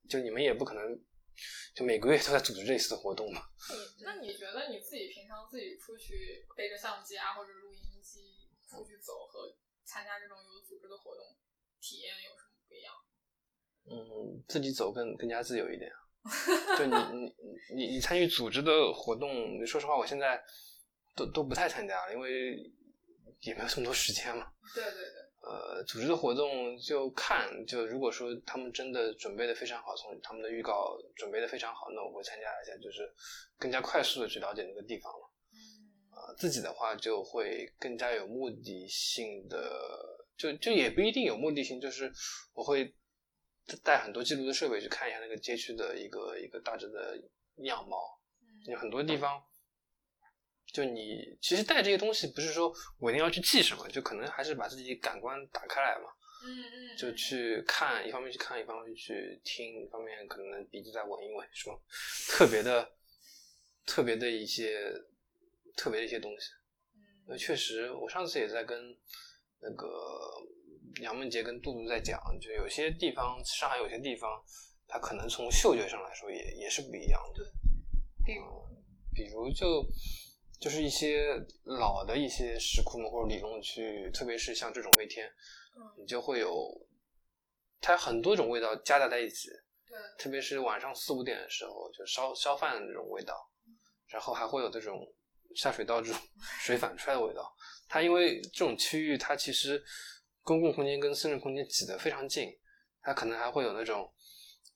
[0.09, 0.81] 就你们也不可能
[1.75, 3.43] 就每个月都在组织类似的活动嘛。
[4.05, 8.23] 那你觉得你自己平常自己出去背着相机啊或者录音机
[8.71, 9.51] 出去走和
[9.83, 11.27] 参加这种有组织的活动，
[11.81, 12.95] 体验有什么不一样？
[13.91, 15.91] 嗯，自己走更更加自由一点。
[16.79, 17.35] 就你你
[17.77, 20.43] 你你参与组织的活动，说实话，我现在
[21.15, 22.57] 都都不太参加了，因为
[23.41, 24.51] 也没有这么多时间嘛。
[24.75, 33.13] 对对对，呃，组织的活动就看，就如果说他们真的准备的非常好，从他们的预告准备的非常好，那我会参加一下，就是
[33.59, 35.31] 更加快速的去了解那个地方了。
[35.53, 35.59] 嗯
[36.11, 39.71] 呃，自己的话就会更加有目的性的，
[40.39, 42.11] 就就也不一定有目的性，就是
[42.55, 42.95] 我会
[43.83, 47.19] 带很多记录的设备去看一下那个街区的一个一个大致的
[47.59, 48.21] 样貌。
[48.67, 49.43] 有很多地方，
[50.73, 56.09] 就你其实带这些东西，不是说我一定要去记什么，就可能还是把自己感官打开来嘛，
[56.47, 61.79] 嗯嗯，就去看，一方面去看，一方面去听，一方面可能鼻子再闻一闻，什么
[62.29, 62.91] 特别的、
[63.85, 64.91] 特别的一些、
[65.77, 66.49] 特别的一些东西。
[67.29, 68.97] 呃，确实，我上次也在跟
[69.61, 69.87] 那个
[71.01, 74.43] 杨梦洁跟杜杜在讲，就有些地方，上海有些地方，
[74.87, 77.45] 它可能从嗅觉上来说也也是不一样的。
[78.25, 78.45] 比如
[79.15, 79.85] 比如就
[80.61, 85.31] 就是一些老的一些石窟门或者里弄区，特别是像这种味天，
[85.99, 86.71] 你就会有
[87.81, 89.49] 它很多种味道夹杂在一起，
[89.87, 93.35] 对，特别是晚上四五点的时候，就烧烧饭的这种味道，
[94.07, 95.07] 然后还会有这种
[95.55, 96.21] 下水道这种
[96.63, 97.55] 水反出来的味道。
[97.87, 99.83] 它因为这种区域，它其实
[100.45, 102.57] 公共空间跟私人空间挤得非常近，
[103.01, 104.09] 它可能还会有那种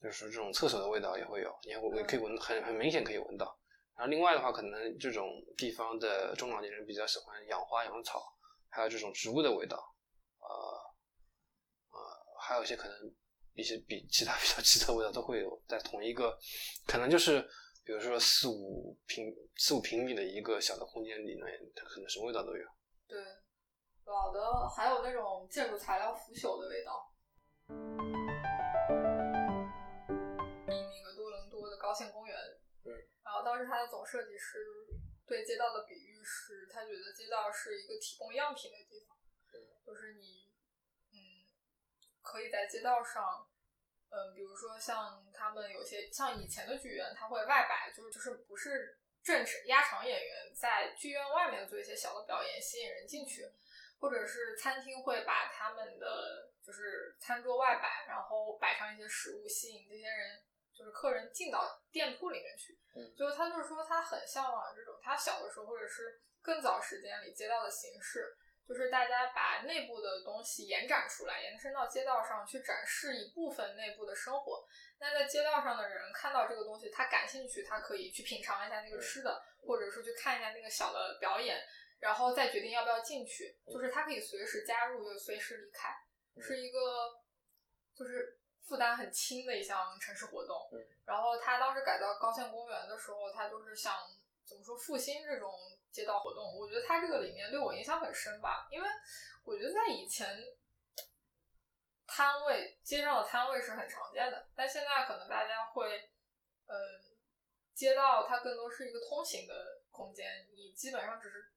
[0.02, 3.56] 就是这种厕所的味道也会有，你还会可以闻很很明显可以闻到。
[3.94, 8.22] 然后另外的话，可能这种地方的中老年人比较喜欢养花养草，
[8.68, 9.76] 还有这种植物的味道，
[10.38, 10.46] 呃
[11.90, 11.98] 呃，
[12.40, 13.14] 还有一些可能
[13.54, 16.38] 一些比其他比较奇特的味道都会有在同一个，
[16.86, 17.42] 可能就是
[17.84, 22.64] 比如说四五平四五平米的一个小的空间里面，它可能什么味道都有。
[23.08, 23.18] 对，
[24.08, 27.12] 老的还有那种建筑材料腐朽的味道。
[30.66, 32.34] 那个多伦多的高线公园，
[32.82, 34.58] 对，然后当时他的总设计师
[35.26, 39.16] 对街道的比喻是，他觉得街道是一个提供样品的地方，
[39.84, 40.50] 就是你，
[41.12, 41.44] 嗯，
[42.22, 43.46] 可以在街道上，
[44.08, 53.42] 嗯，比如说像他们有些像以前的剧院，他会外摆，就是就是不是正式压场演员在剧院外面做一些小的表演，吸引人进去，
[53.98, 62.78] 或者是餐厅会把他们的就是餐桌外摆，然后摆上一些食物，吸引这些人就是客人进到店铺里面去。
[62.94, 68.36] 嗯就是他就是说他很向往这种他小的时候或者是更早时间里街道的形式。
[68.68, 74.62] 就是大家把内部的东西延展出来，延伸到街道上去展示一部分内部的生活。
[75.00, 81.58] 那在街道上的人看到这个东西，他感兴趣，他可以去品尝一下那个吃的，或者说去看一下那个小的表演，
[82.00, 83.58] 然后再决定要不要进去。
[83.66, 85.94] 就是他可以随时加入，又随时离开，
[86.40, 86.78] 是一个
[87.94, 90.70] 就是负担很轻的一项城市活动。
[91.04, 93.94] 然后他当时改造高县公园的时候，他就是想
[94.44, 95.52] 怎么说复兴这种
[95.90, 96.56] 街道活动。
[96.58, 98.88] 我觉得他这个里面对我影响很深吧，因为
[99.44, 100.26] 我觉得在以前。
[102.10, 106.10] 摊位街上的摊位是很常见的，但现在可能大家会，
[106.66, 106.74] 嗯，
[107.74, 111.52] 街道它更多是一个通行的空间，你基本上只是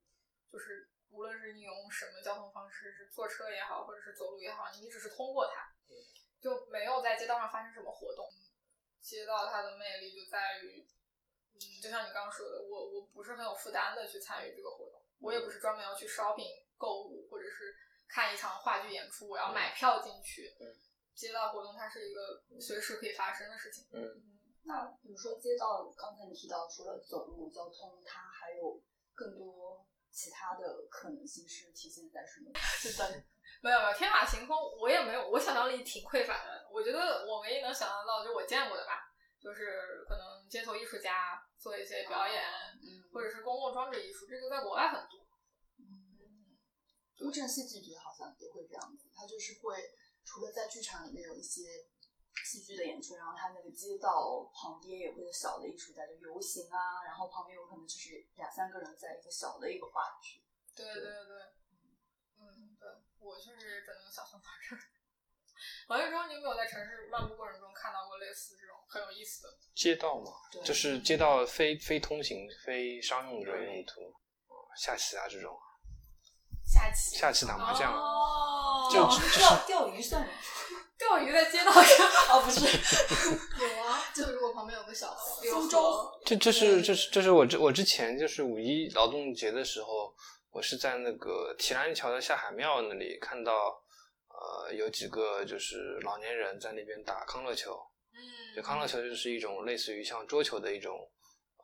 [0.51, 5.71] 就是无论是你用什么交通方式，是坐车也好，或者是走路也好，你只是通过它，
[6.41, 8.29] 就没有在街道上发生什么活动。
[8.99, 10.85] 街道它的魅力就在于，
[11.53, 17.75] 嗯，就像你刚刚说的，我我不是很有负担的去参与这个活动，我也不是专门要去 shopping 购物，或者是。
[18.13, 20.53] 看一场话剧演出，我要买票进去。
[20.59, 20.67] 嗯，
[21.15, 23.87] 街道活动它是一个随时可以发生的事情。
[23.93, 24.03] 嗯，
[24.63, 28.81] 那比如说街道，刚才你提到除了走路交通，它还有
[29.13, 32.51] 更多其他的可能性是体现在什么？
[32.55, 33.23] 是的，
[33.61, 36.67] 没有没有天马行空，我也没有，我想象力挺匮乏的。
[36.71, 42.43] 我觉得我唯一能想象到就我见过的吧，就是可能街头艺术家做一些表演，
[42.81, 45.19] 嗯，或者是公共装置艺术，这个在国外很多。
[45.79, 46.57] 嗯
[47.21, 49.77] 乌镇戏剧节好像也会这样子，它就是会
[50.25, 51.61] 除了在剧场里面有一些
[52.45, 60.43] 戏剧的演出，然后他那个街道旁边也会有小的艺术家就游行啊，然后旁边有可能就是两三个人在一个小的一个话剧。
[60.75, 61.11] 对对对，
[62.39, 62.89] 嗯，对，
[63.19, 64.79] 我确实只能想象到这儿。
[65.89, 70.31] 王玉忠，你有没有在城市漫步过程中看到过类似这种很有意思的街道嘛？
[70.63, 74.13] 就是街道非非通行、非商用的用途，
[74.77, 75.55] 下棋啊这种。
[76.65, 79.05] 下棋，下棋打麻将，哦，就
[79.37, 80.33] 钓钓鱼算吗？
[81.01, 82.07] 钓鱼在街道上？
[82.29, 82.61] 哦，不是，
[83.59, 90.13] 有啊，就如果旁边有个小苏州，这这是这是这是我之我之前就是五一劳动节的时候，
[90.51, 93.83] 我是在那个提篮桥的下海庙那里看到，
[94.29, 97.73] 呃，有几个就是老年人在那边打康乐球，
[98.13, 100.95] 嗯，就康乐球就是一种类似于像桌球的一种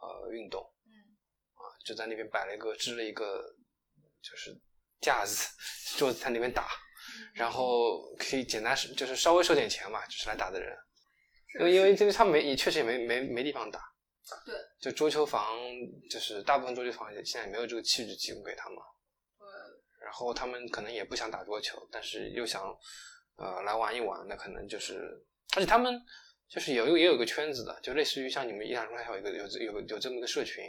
[0.02, 0.90] 呃运动，嗯，
[1.54, 3.44] 啊，就在那边摆了一个支了一个
[4.22, 4.60] 就是。
[5.00, 5.48] 架子
[5.96, 6.70] 桌子在那边打，
[7.34, 10.78] 然后可以简单是就是稍微收点钱嘛，就是来打的人，
[11.60, 13.80] 因为因为就是他没也确实也没没没地方打，
[14.46, 15.58] 对，就桌球房
[16.10, 18.78] 就是大部分桌球房现在也没有这个气质提供给他们，
[19.40, 19.48] 对，
[20.04, 22.64] 然后他们可能也不想打桌球，但是又想
[23.38, 25.24] 呃来玩一玩，那可能就是
[25.56, 26.02] 而且他们
[26.50, 30.64] 就是有也有一个圈子的，就类似于像你们一两中还有一个有有有这么一个社群。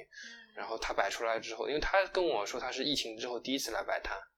[0.54, 4.37] 然后他摆出来之后，因为他跟我说他是疫情之后第一次来摆摊，嗯，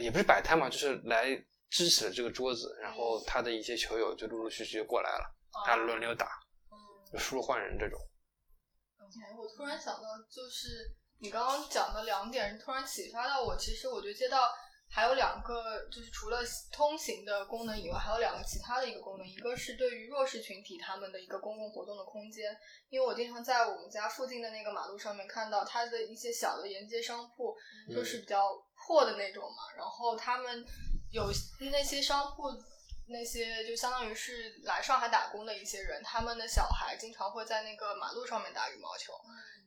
[0.00, 1.26] 也不是摆摊嘛，就是来
[1.70, 2.76] 支持这个桌子。
[2.80, 5.34] 然后他的一些球友就陆陆续续就过来了，
[5.66, 6.28] 大家轮流打，
[7.12, 7.98] 就输了换人这种。
[8.98, 13.56] 哎，我突然想到，就是你刚刚讲的两点，突然启发到我。
[13.56, 14.50] 其实我觉得街道
[14.94, 16.38] 还有两个，就是除了
[16.70, 19.26] 通行的功能以外，还有两个其他的一个功能。
[19.26, 22.56] 一个是对于弱势群体他们的一个公共活动的空间，
[22.90, 27.56] 因为我经常在我们家附近的那个马路上面看到它的一些小的沿街商铺，
[27.92, 28.54] 就是比较
[28.86, 29.64] 破的那种嘛。
[29.76, 30.64] 然后他们
[31.10, 31.28] 有
[31.72, 32.44] 那些商铺，
[33.08, 39.12] 那些就相当于是来上海打工的一些人，他们的小孩经常会在那个马路上面打羽毛球。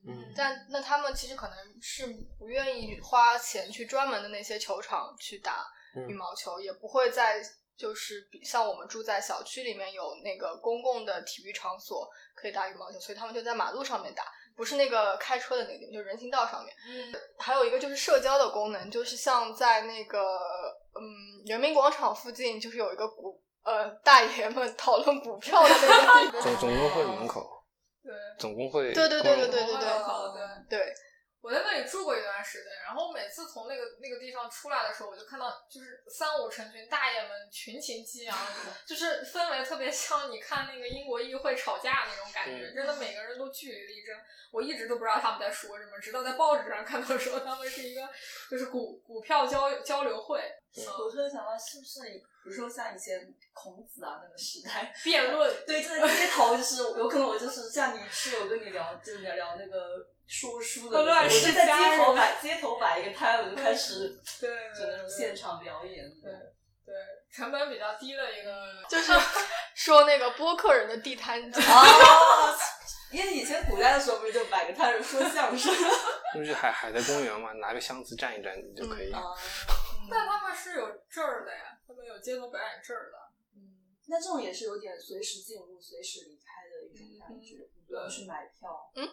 [0.07, 2.07] 嗯，但那他们其实可能是
[2.39, 5.65] 不愿意花钱去专门的那些球场去打
[6.07, 7.41] 羽毛球，也不会在
[7.75, 14.23] 就是比像我们住在小区里面有那个公共的体育场所可以打羽毛球，所以他们就在马路上面打，
[14.55, 16.73] 不是那个开车的那个地方，就人行道上面。
[16.87, 20.19] 嗯，还有一个就是社交的功能，就是像在那个
[20.95, 27.56] 嗯人民广场附近，就是有一个股呃大爷们讨论股票的那个地方， 总总工会门口。
[28.07, 30.93] 对，总工会对对对对对对对对对。
[31.39, 38.37] 我在那里住过一段时间，然后每次从那个那个地方出来的时候，我就看到就是三五成群大爷们群情激昂，
[38.85, 44.17] 就是氛围特别像你看那个英国议会吵架那种感觉，真的每个人都据理力争。
[44.51, 48.01] 我一直都不知道他们在说什么，直到在报纸上看到说他们是一个
[48.49, 50.41] 就是股股票交交流会。
[50.75, 52.01] 我突然想到，是不是
[52.47, 53.19] 比如说像以前
[53.51, 66.09] 孔子啊那个时代， 辩论对，就在街头，就是有可能我就是像你室友跟你聊，就是聊聊那个说书的，乱我世就在街头摆街头摆一个摊，我就开始 对就那种现场表演。
[66.23, 66.31] 对
[66.85, 66.95] 对，
[67.29, 69.11] 成本比较低的一个，就是
[69.75, 71.51] 说那个播客人的地摊
[73.11, 75.73] 因为以前古代的时候不是就摆个摊儿说相声
[76.33, 79.11] 就是海海德公园嘛，拿个箱子站一站你就可以。
[79.13, 79.21] 啊？
[80.09, 83.17] 但他们是有证儿的呀，他们有街头表演证儿的。
[83.55, 88.91] 嗯，那这种也是有点随时进入、随时离开的一种感觉，你不用去买票。
[88.95, 89.09] 嗯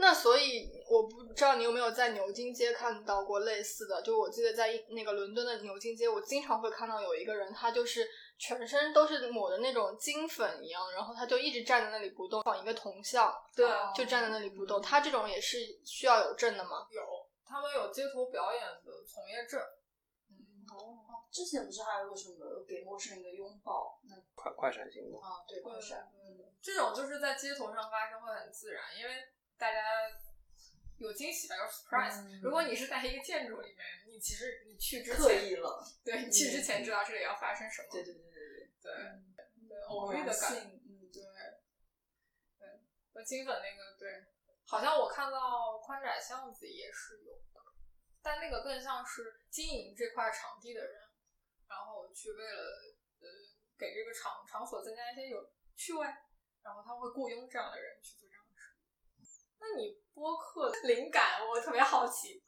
[0.00, 14.80] 那所以我不知道你有没有在牛津街看到过类似的，就我记得在那个伦敦的牛津街，我经常会看到有一个人，他就是全身都是抹的那种金粉一样，然后他就一直站在那里不动，仿一个铜像，对就站在那里不动。
[14.80, 16.86] 他这种也是需要有证的吗？
[16.92, 17.02] 有，
[17.44, 19.60] 他们有街头表演的从业证。
[21.28, 24.00] 哦，之前不是还有个什么给陌生人一个拥抱？
[24.08, 29.80] 那快快闪行动，啊，对，快闪，嗯，这种就是在街头上发生会很自然，因为大家
[30.98, 32.22] 有惊喜吧，有 surprise。
[32.24, 35.84] 嗯如果你是在一个建筑里面，你其实你去之刻前，意了。
[36.04, 39.34] 对你去之前知道这里要发生什么，对对对对对对嗯
[39.68, 42.80] 对偶遇的感觉，嗯，对对。
[43.12, 44.24] 和金粉那个对，
[44.66, 47.60] 好像我看到宽窄巷子也是有的，
[48.22, 51.00] 但那个更像是经营这块场地的人，
[51.68, 52.60] 然后去为了
[53.20, 53.26] 呃
[53.78, 55.38] 给这个场场所增加一些有
[55.76, 56.06] 趣味，
[56.62, 58.56] 然后他会雇佣这样的人去做这样的
[59.24, 59.44] 事。
[59.60, 62.42] 那你播客灵感，我特别好奇，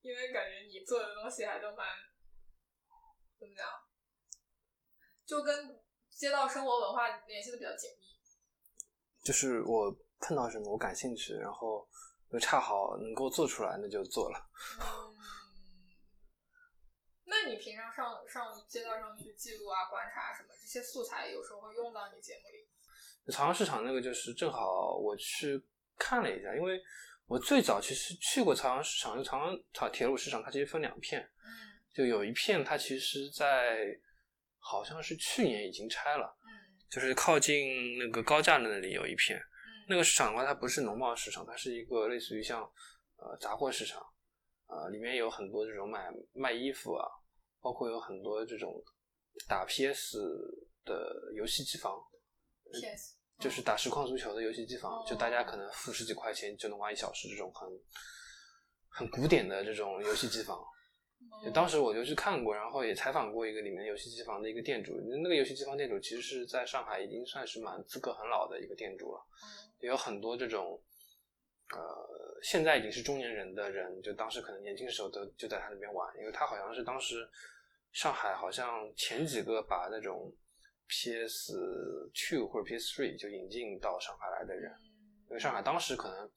[0.00, 1.86] 因为感觉你做的东西还都蛮
[3.38, 3.66] 怎么讲，
[5.26, 8.06] 就跟街道生活文化联系的比较紧密。
[9.22, 11.86] 就是我碰到什么我感兴趣，然后
[12.30, 14.50] 又恰好能够做出来，那就做了。
[14.80, 15.16] 嗯，
[17.28, 23.32] 那你平常上上街道上去记录啊、观察什么这些素材，有时候会用到你节目里？
[23.32, 25.60] 朝阳市场那个就是正好我去
[25.98, 26.80] 看了一下，因为
[27.26, 31.50] 我最早其实去过朝阳市场，就朝阳朝铁路市场，它其实分两片，嗯
[31.92, 33.86] 就有一片它其实在
[34.58, 39.36] 好像是去年已经拆了，嗯就是靠近那个高架的那里有一片。
[39.38, 39.44] 嗯
[39.88, 42.62] 那个市场的话，它不是农贸市场，它是一个类似于像
[43.16, 44.04] 呃杂货市场，
[44.66, 47.06] 呃里面有很多这种买卖衣服啊，
[47.60, 48.82] 包括有很多这种
[49.48, 50.18] 打 PS
[50.84, 52.00] 的游戏机房
[52.72, 57.68] ，，PS 就是打实况足球的游戏机房，哦就大家可能付十几块钱就能玩一小时这种很
[58.88, 60.64] 很古典的这种游戏机房。
[61.44, 64.92] 就当时我就去看过，然后也采访过一个里面游戏机房的一个店主。
[65.22, 69.20] 那个游戏机房店主其实是在上海已经算是蛮资格很老的一个店主了，
[69.80, 70.80] 也有很多这种
[71.72, 77.28] 呃现在已经是中年人的人，就当时可能年轻的时候都就在他那边玩，因为他好像是当时
[77.92, 80.32] 上海好像前几个把那种
[80.88, 81.52] PS
[82.14, 84.72] Two 或者 PS Three 就引进到上海来的人，
[85.28, 86.30] 因为上海当时可能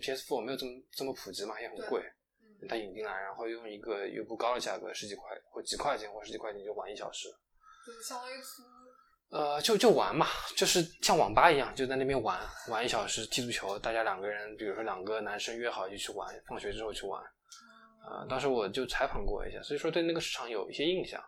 [0.00, 2.02] PS Four 没有这么这么普及嘛，也很贵。
[2.66, 7.28] 他引进来，然后用一个又不高的价格，十几块或几块钱或十几块钱就玩一小时，
[7.84, 8.62] 就是相当于租
[9.30, 17.20] 呃，就就玩嘛，就是像网吧一样，就在那边玩玩一小时，踢足球，大家两个人，比如说两个男生约好就去玩，放学之后去玩，
[18.02, 21.20] 啊、当时我就采访过一下，所以说对那个市场有一些印象，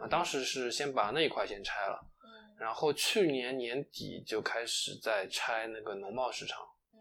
[0.00, 6.58] 啊、当时是先把那一块先拆了，嗯然后去年年底就开始在拆那个农贸市场。
[6.94, 7.00] 嗯。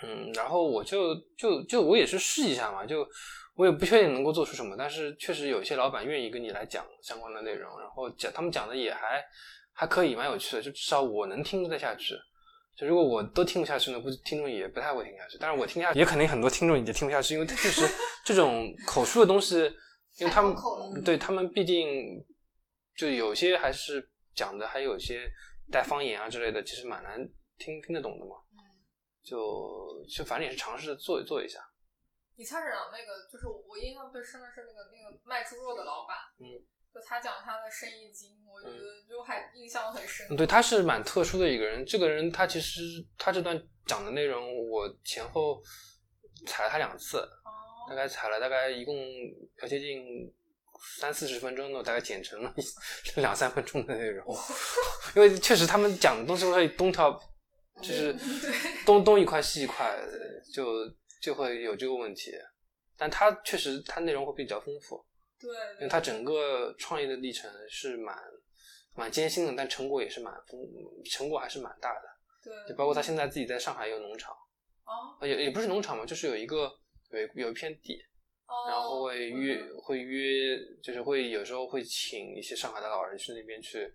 [0.00, 3.02] 嗯，然后我就就就我也是试一下嘛，就
[3.58, 9.20] 我也不确定能够做出什么，但是确实有一些老板愿意跟你来讲相关的内容，然后讲他们讲的也还
[9.72, 12.14] 还可以，蛮有趣的，就至少我能听得下去。
[12.76, 15.36] 就如果我都听不下去呢，估计听众也不太会听下去。
[15.40, 17.82] 但是我听下去，也肯定很多听众也听不下去，因为确实
[18.24, 19.56] 这种口述的东西，
[20.20, 20.54] 因为他们
[21.04, 22.24] 对他们毕竟
[22.96, 25.28] 就有些还是讲的，还有一些
[25.72, 27.18] 带方言啊之类的，其实蛮难
[27.58, 28.36] 听听得懂的嘛。
[29.24, 31.58] 就就反正也是尝试做做一下。
[32.38, 36.46] 你菜市场那个，就是我印象最深的是那个那个卖猪肉的老板，嗯，
[36.94, 40.24] 就他讲他的生意经，我觉得就还印象很深。
[40.30, 41.84] 嗯，对，他是蛮特殊的一个人。
[41.84, 42.80] 这个人他其实
[43.18, 45.60] 他这段讲的内容，我前后
[46.46, 47.18] 踩了他两次，
[47.88, 48.94] 大哦，概踩了大概一共
[49.60, 50.32] 要接近
[51.00, 52.54] 三四十分钟的，我大概剪成了
[53.16, 54.24] 两三分钟的内容。
[55.16, 57.20] 因为确实他们讲的东西会东跳，
[57.82, 58.14] 就是
[58.86, 59.98] 东东一块西一块，
[60.54, 60.64] 就
[61.20, 62.32] 就会有这个问题。
[62.96, 65.04] 但他确实他内容会比较丰富。
[65.38, 68.16] 对，因为他整个创业的历程是蛮
[68.94, 70.60] 蛮艰辛的，但成果也是蛮丰，
[71.08, 72.00] 成果还是蛮大的。
[72.42, 74.32] 对就包括他现在自己在上海有农场，
[74.84, 76.70] 哦，呃也也不是农场嘛，就是有一个
[77.10, 78.00] 有一有一片地，
[78.46, 83.88] 哦然后会约嗯会约，就是会有时候会请一些上海的老人去那边去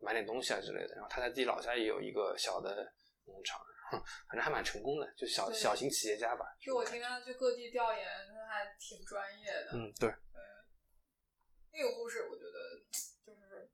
[0.00, 0.94] 买点东西啊之类的。
[0.94, 2.90] 然后他在自己老家也有一个小的
[3.26, 3.60] 农场，
[3.98, 6.44] 反正还蛮成功的，就小小型企业家吧。
[6.60, 9.70] 就我听他去各地调研，他还挺专业的。
[9.74, 10.12] 嗯，对，
[11.72, 12.80] 那个故事我觉得
[13.24, 13.70] 就是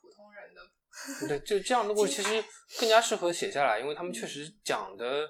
[0.00, 2.44] 普通人的，对，就这样的故事其实
[2.78, 5.28] 更加适合写下来，因为他们确实讲的，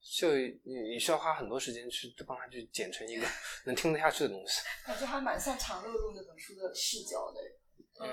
[0.00, 3.26] 就你你需要花很多时间去帮他去剪成一个
[3.66, 4.62] 能听得下去的东西。
[4.84, 7.40] 感觉还蛮像长乐路那本书的视角的。
[7.98, 8.08] 嗯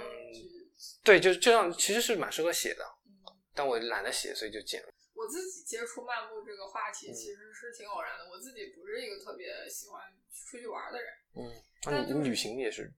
[1.03, 3.11] 对，就是这样，其实是蛮适合写的，嗯
[3.53, 4.93] 但我懒得写，所以就剪了。
[5.13, 8.29] 我自己接触漫步这个话题嗯其实是挺偶然的。
[8.29, 10.01] 我自己不是一个特别喜欢
[10.31, 12.91] 出去玩的人，嗯，但就是那你你旅行也是，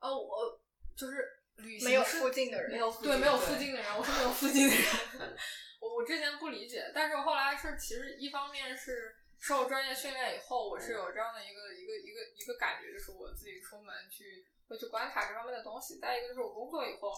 [0.00, 0.60] 哦，我
[0.96, 5.36] 就是旅行没有是附近的人没有对，没有附近的人，我是没有附近的人。
[5.80, 16.00] 我我之前不理解，但是我后来是其实一方面是受专业训练以后，我是有这样的一个一个一个一个感觉，就是我自己出门去会去观察这方面的东西。
[16.00, 17.12] 再一个就是我工作以后，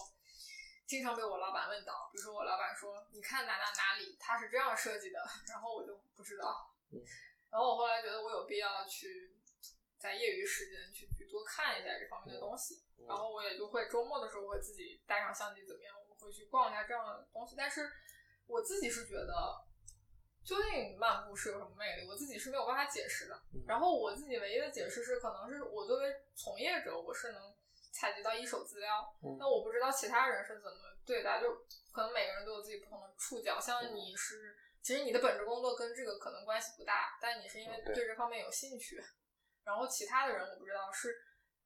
[0.91, 6.75] 经常被我老板问到，比如说我老板说你看哪哪哪里它是这样设计的， 然后我就不知道。
[6.91, 6.99] 嗯
[7.49, 9.33] 然后我后来觉得我有必要去
[9.97, 12.83] 在业余时间去去多看一下这方面的东西。
[12.99, 17.55] 嗯然后我也就会周末的时候会自己带上相机怎么样，我会去逛一下这样的东西。
[17.57, 17.89] 但是
[18.47, 19.33] 我自己是觉得，
[20.43, 23.41] 究竟漫步是有什么魅力，我自己是没有办法解释的。
[23.53, 27.55] 嗯然后我自己唯一的解释是，可能是我作为从业者，我是能
[28.01, 29.15] 采集到一手资料。
[29.21, 31.53] 嗯那我不知道其他人是怎么对待，就
[31.91, 33.59] 可能每个人都有自己不同的触角。
[33.59, 38.99] 像嗯你是，其实你的本职工作跟这个可能关系不大，但你是因为嗯对对这方面有兴趣。
[39.63, 41.23] 然后其他的人我不知道是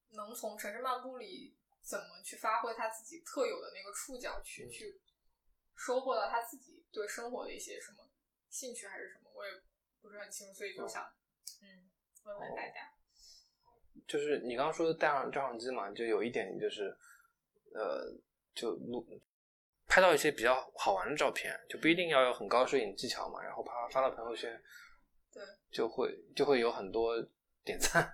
[0.10, 5.02] 能从城市漫步里怎么去发挥他自己特有的那个触角去，嗯去
[5.78, 8.10] 收获到他自己对生活的一些什么
[8.50, 9.54] 兴趣还是什么，我也
[10.02, 11.10] 不是很清楚，所以就想
[11.62, 11.90] 嗯
[12.24, 12.92] 问问大家。
[14.08, 16.96] 就是你刚刚说的带上照相机嘛，就有一点就是，
[17.74, 18.14] 呃，
[18.54, 19.06] 就录
[19.88, 24.52] 拍到一些比较好玩的照片，就不一定要有很高摄影技巧嘛，然后啪发到朋友圈，
[25.34, 27.16] 对，就会就会有很多
[27.64, 28.12] 点赞，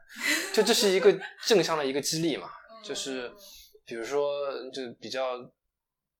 [0.53, 2.49] 就这是一个正向的一个激励嘛，
[2.83, 3.35] 就是嗯
[3.85, 5.37] 比如说就比较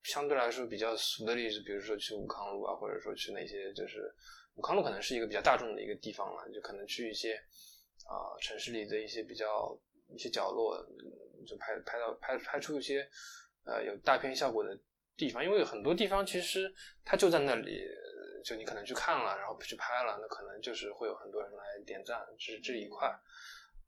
[0.04, 4.14] 相对来说比较俗的例子，比如说去武康路啊，或者说去那些就是
[4.56, 7.40] 武康路可能是一个比较大众的一个地方了，就可能去一些
[8.08, 9.78] 啊、城市里的一些比较
[10.10, 13.08] 一些角落，嗯就拍拍到拍拍出一些
[13.66, 14.78] 呃有大片效果的
[15.16, 16.74] 地方，因为有很多地方其实
[17.04, 23.08] 它就在那里，呃就你可能去看了，然后去拍了，那可能就是会有很多人来点赞，这是这一块。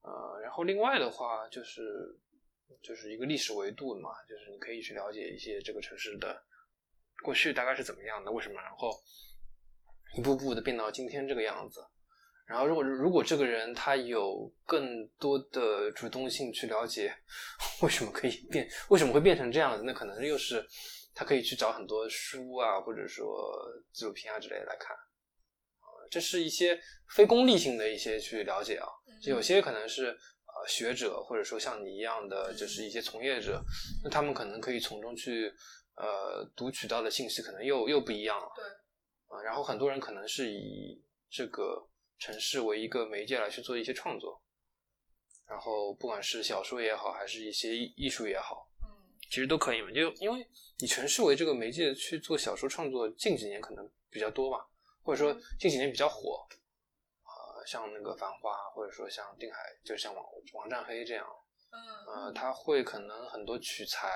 [0.02, 1.82] 呃，然后另外的话就是
[2.82, 6.44] 就是一个历史维度嘛，就是你可以去了解一些这个城市的
[7.24, 8.92] 过去大概是怎么样的，为什么，然后
[10.18, 11.80] 一步步的变到今天这个样子。
[12.46, 17.14] 然后如果如果这个人他有更多的主动性去了解
[17.82, 20.66] 为什么可以变，为什么会变成这样子，那可能又是
[21.16, 23.50] 他可以去找很多书啊，或者说
[23.92, 24.96] 纪录片啊之类的来看。
[25.82, 26.80] 呃这是一些
[27.16, 28.88] 非功利性的一些去了解啊，
[29.22, 33.64] 就有些可能是呃学者，或者说像你一样的，就是一些从业者，
[34.04, 35.52] 那他们可能可以从中去
[35.96, 38.52] 呃读取到的信息可能又又不一样了。
[38.56, 38.66] 对，
[39.28, 41.88] 啊、然后很多人可能是以这个
[42.24, 44.42] 城市为一个媒介来去做一些创作，
[45.46, 48.88] 然后不管是小说也好，还是一些艺艺术也好，嗯
[49.30, 49.92] 其实都可以嘛。
[49.92, 50.48] 就因为
[50.80, 54.66] 以城市为这个媒介去做小说创作，近几年可能比较多吧，
[55.04, 56.48] 或者说近几年比较火，
[57.26, 61.28] 呃，像那个《繁花》，或者说像定海，就像王王占黑这样，
[61.72, 61.78] 嗯。
[62.08, 64.10] 呃，他会可能很多取材，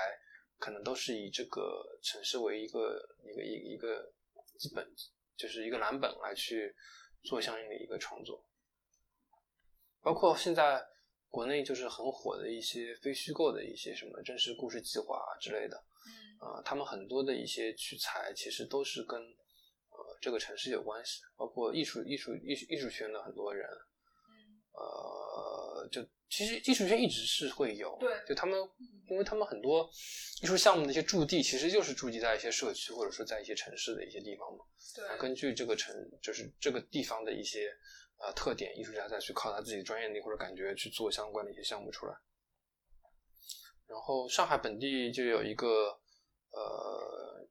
[0.56, 4.12] 可能都是以这个城市为一个一个一个一个
[4.56, 4.90] 基本，
[5.36, 6.74] 就是一个蓝本来去
[7.22, 8.44] 做相应的一个创作。
[10.00, 10.86] 包括现在
[11.28, 23.68] 国内就是很火的一些非虚构的一些什么真实故事计划啊之类的，嗯呃，他们很多的一些取材其实都是跟呃这个城市有关系，包括艺术艺术艺术艺术圈的很多人，
[24.28, 26.00] 嗯呃，就
[26.30, 28.58] 其实艺术圈一直是会有，对就他们，
[29.08, 29.88] 因为他们很多
[30.42, 34.64] 艺术项目的一些驻地，其实就是驻地在一些社区或者说在一些城市的一些地方嘛。
[34.94, 37.74] 对啊，根据这个城，就是这个地方的一些
[38.18, 42.12] 呃特点，艺术家再去靠他自己的专业力或者感觉去做相关的一些项目出来。
[43.86, 45.98] 然后上海本地就有一个
[46.50, 47.48] 呃，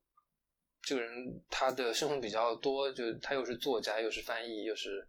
[0.84, 5.08] 这个人他的身份比较多，就他又是作家，又是翻译，又是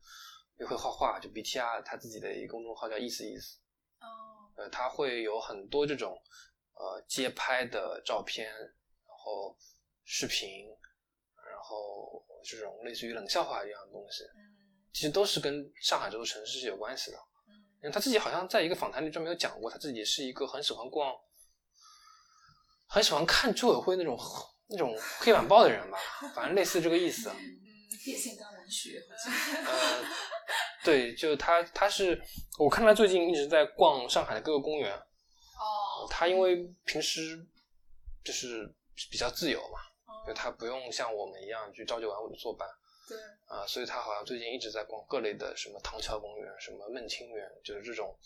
[0.59, 3.59] 又会画画，就 BTR 他自己的一个公众号叫意思意思。
[4.01, 6.21] 哦呃，他会有很多这种
[6.75, 9.57] 呃街拍的照片，然后
[10.05, 10.67] 视频，
[11.37, 14.59] 然后这种类似于冷笑话一样的东西，嗯
[14.93, 17.17] 其实都是跟上海这座城市是有关系的。
[17.47, 21.15] 嗯因为他自己好像在一个访谈里专门有讲过，他自己是一个很喜欢逛、
[22.89, 24.19] 很喜欢看居委会那种
[24.67, 25.99] 那种黑板报的人吧，
[26.35, 27.31] 反正类似这个意思。
[28.05, 29.03] 变现当文学，
[29.67, 30.05] 呃，
[30.85, 32.21] 对，就他他是
[32.59, 34.93] 我看他最近一直在逛上海的各个公园。
[34.95, 37.45] 哦，他因为平时
[38.25, 38.73] 就是
[39.11, 39.79] 比较自由嘛，
[40.27, 42.69] 就他不用像我们一样去朝九晚五的坐班。
[43.09, 43.17] 对，
[43.47, 48.17] 啊，所以他好像最近一直在逛各类的什么唐桥公园、什么孟清园，就是这种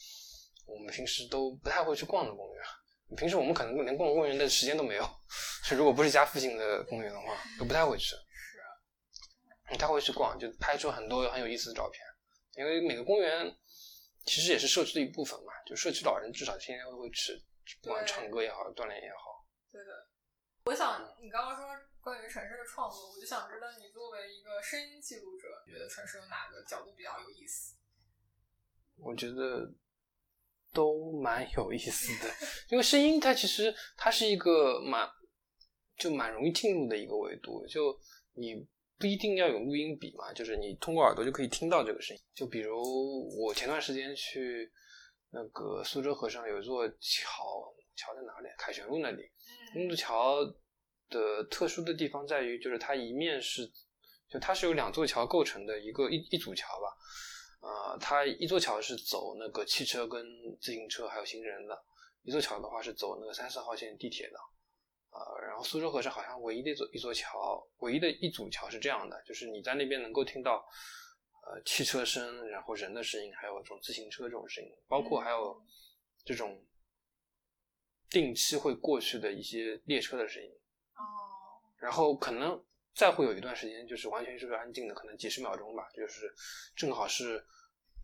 [0.67, 2.65] 我们平时都不太会去逛的公园。
[3.17, 5.09] 平时我们可能连逛公园的时间都没有，
[5.77, 8.15] 如果不是家附近的公园的话，都不太会去。
[9.73, 12.01] 是，他会去逛，就拍出很多很有意思的照片。
[12.55, 13.55] 因为每个公园
[14.25, 17.33] 其实也是社区的一部分嘛，就社区老人至少天天都会去，
[17.81, 19.47] 不管唱歌也好，锻炼也好。
[19.71, 20.07] 对的，
[20.67, 21.67] 我想你刚刚说
[22.01, 27.75] 关于城市的创作，我就想知道你作为一个声音记录者，觉得城市有哪个角度比较有意思？
[28.99, 29.73] 我觉得
[30.75, 32.31] 都蛮有意思的，
[32.69, 35.11] 因为声音它其实它是一个蛮
[35.97, 37.99] 就蛮容易进入的一个维度，就
[38.35, 38.69] 你
[38.99, 42.23] 不一定要有录音笔嘛，就是你通过耳朵就可以听到这个声音。
[42.35, 42.81] 就比如
[43.43, 44.71] 我前段时间去
[45.31, 48.49] 那个苏州河上有一座桥，桥在哪里？
[48.59, 49.23] 凯旋路那里。
[49.75, 50.45] 那座桥
[51.09, 53.67] 的特殊的地方在于，就是它一面是
[54.31, 56.87] 就它是由两座桥构成的一个一一组桥吧。
[57.61, 60.25] 呃，它一座桥是走那个汽车跟
[60.61, 61.77] 自行车还有行人的，
[62.23, 64.39] 一座桥的话是走那个三四号线地铁的。
[65.13, 70.67] 呃，然后苏州河是好像唯一的一座一座桥，唯一的一组桥是这样的，就是你在那边能够听到
[71.47, 75.63] 呃汽车声，然后人的声音，还有这种自行车这种声音，包括还有
[76.25, 76.65] 这种
[78.09, 80.51] 定期会过去的一些列车的声音。
[80.95, 81.05] 哦，
[81.79, 86.33] 然后可能再会有一段时间，就是完全就是安静的，可能几十秒钟吧，就是
[86.75, 87.45] 正好是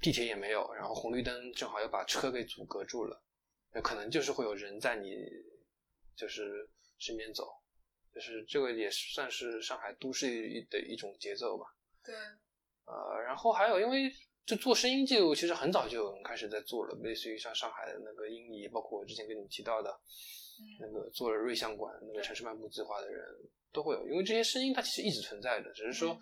[0.00, 3.22] 地铁也没有，然后红绿灯正好又把车给阻隔住了，
[3.72, 5.14] 那可能就是会有人在你
[6.16, 6.68] 就是
[6.98, 7.48] 身边走，
[8.14, 10.26] 就是这个也算是上海都市
[10.70, 11.66] 的一种节奏吧。
[12.04, 12.14] 对，
[12.84, 14.12] 呃，然后还有因为
[14.44, 20.00] 就做声音记录，其实很早就有人开始在做了，类似于像上海的那个英仪，包括我之前跟你提到的。
[20.80, 23.24] 那个做了瑞相馆那个城市漫步计划的人
[23.72, 26.18] 都会有，因为这些声音它其实一直存在的，只是说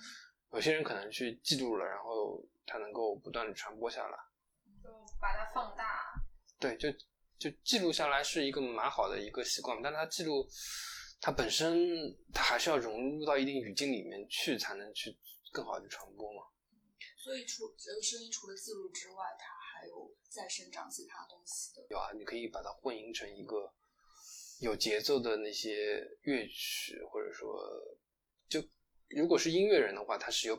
[0.52, 4.18] 有些人可能去记录了，然后它能够不断的传播下来，
[4.84, 6.12] 就把它放大。
[6.60, 6.90] 对，就
[7.38, 10.48] 就记录下来是一个蛮好的一个习惯，但它记录
[11.20, 15.16] 它本身它还是要融入到一定语境里面去，才能去
[15.52, 16.42] 更好的传播嘛。
[17.16, 21.86] 所以除这个声音除了记录之外，它还有再生长其他东西的。
[21.90, 23.72] 有啊，你可以把它混音成一个。
[24.58, 27.62] 有节奏的那些乐曲，或者说，
[28.48, 28.58] 就
[29.08, 30.56] 如果是音乐人的话，他是有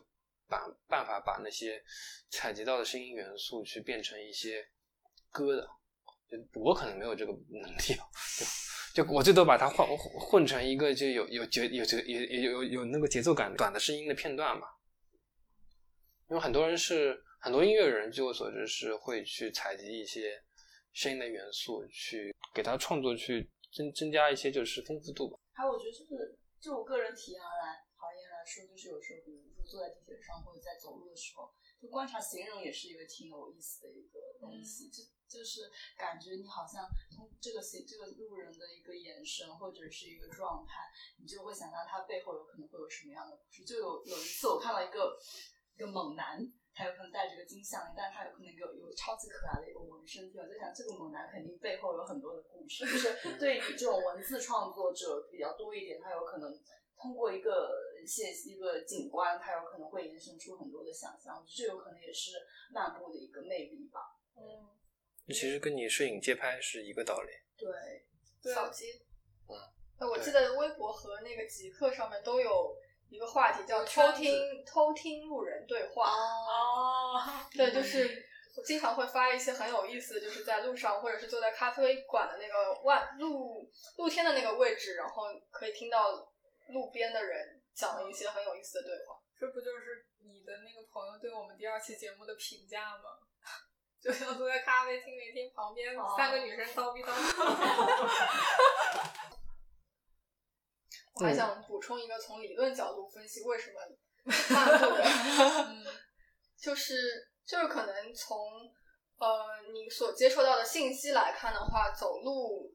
[0.47, 1.83] 把办法把那些
[2.29, 4.69] 采集到的声音元素去变成一些
[5.31, 5.67] 歌的。
[6.29, 7.95] 就我可能没有这个能力，
[8.93, 14.67] 就就我最多把它混混成一个就有有节有节也也有有那个节奏感短的声音的片段吧。
[16.29, 20.41] 因为很多人是很多音乐人，据我所知是会去采集一些
[20.93, 23.49] 声音的元素，去给他创作去。
[23.69, 25.37] 增增加一些就是丰富度吧。
[25.51, 34.87] 还有，我觉得就是就我个人体验而来行业来说，就是有时候，比如说坐在地铁上或者在走路的时候，就观察行人也是一个挺有意思的一个东西。
[34.89, 43.63] 就就是感觉你好像从这个行这个路人的一个眼神或者是一个状态，你就会想象他背后有可能会有什么样的故事。
[43.63, 45.17] 就有有一次我看到一个
[45.75, 46.41] 一个猛男。
[46.77, 50.29] 他有可能戴着个金项链，但他有可能有有超级可爱的一个纹身。
[50.29, 52.85] 我在想，这个猛男肯定背后有很多的故事。
[52.85, 56.53] 就是对于这种文字创作者比较多一点，他有可能
[56.95, 57.73] 通过一个
[58.05, 61.43] 现一个景观，他有可能会延伸出很多的想象。
[61.47, 62.33] 这有可能也是
[62.71, 64.13] 漫步的一个魅力吧。
[64.35, 64.76] 嗯，
[65.33, 67.29] 其实跟你摄影街拍是一个道理。
[67.57, 68.85] 对，扫街。
[69.47, 69.55] 嗯，
[69.99, 72.77] 那我记得微博和那个极客上面都有。
[73.09, 77.15] 一个话题叫偷听偷听路人对话哦，
[77.53, 78.21] 对，就是
[78.57, 83.65] 我经常会发一些很有意思的，就是在路上或者是坐在咖啡馆的那个外露
[83.95, 86.29] 露天的那个位置，然后可以听到
[86.67, 89.17] 路边的人讲了一些很有意思的对话。
[89.39, 93.05] 这不就是你的那个朋友对我们第二期节目的评价吗？
[94.13, 97.11] 就要坐在咖啡厅里听旁边三个女生叨逼叨。
[101.15, 103.81] 我还想补充一个从理论角度分析为什么
[104.55, 105.83] 慢步的，嗯，
[106.55, 108.37] 就是就是可能从
[109.17, 112.71] 呃你所接受到的信息来看的话，走路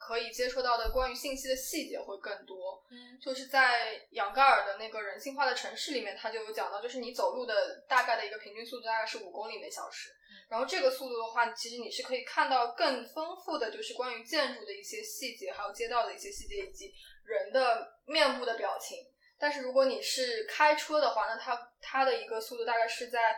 [0.00, 2.82] 可以接触到的关于信息的细节会更多。
[2.90, 10.08] 嗯就是在杨盖尔的那个人性化的城市里面，他就有讲到，就是你走路的大概的一个平均速度大概是五公里每小时。
[10.48, 16.92] 然后这个速度的话，其实你是可以看到更丰富的，就是关于建筑的一些细节，还有街道的一些细节，以及
[17.24, 18.98] 人的面部的表情。
[19.38, 23.36] 但是如果你是开车的话，那它它的一个速度大概是在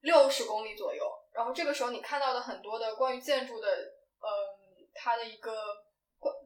[0.00, 1.04] 六十公里左右。
[1.34, 3.90] 然后这个时候你看到的很多的关于建筑的，嗯、
[5.02, 5.52] 它的一个，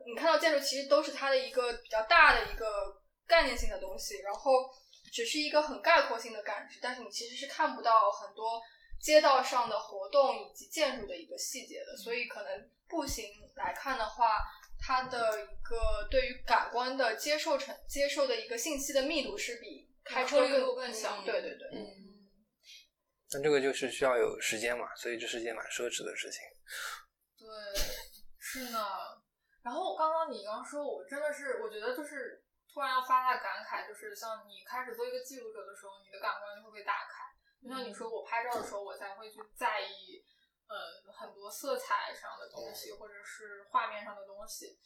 [0.06, 4.70] 你看到建筑其实都是它的一个比较大的一个概念性的东西，然后
[5.12, 8.62] 只是一个很概括性的感知，但是你其实是看不到很多
[9.00, 13.24] 街道上的活动以及建筑的一个细节的，所以可能步行
[13.56, 14.38] 来看的话，
[14.78, 22.04] 它的一个对于感官的接受程接受的一个信息的密度是比开车更度更小对对对，嗯。
[23.32, 26.40] 那这个就是需要有时间嘛，所以这是一件蛮奢侈的事情。
[27.36, 27.46] 对，
[28.54, 28.78] 是呢。
[29.64, 37.26] 然后刚刚你刚说，我真的是，我觉得就是突然要发大感慨，就是像你开始做一个记录者的时候，你的感官就会被打开。
[37.60, 40.22] 就像你说，我拍照的时候，我才会去在意，
[40.68, 44.78] 呃，很多色彩上的东西，或者是画面上的东西。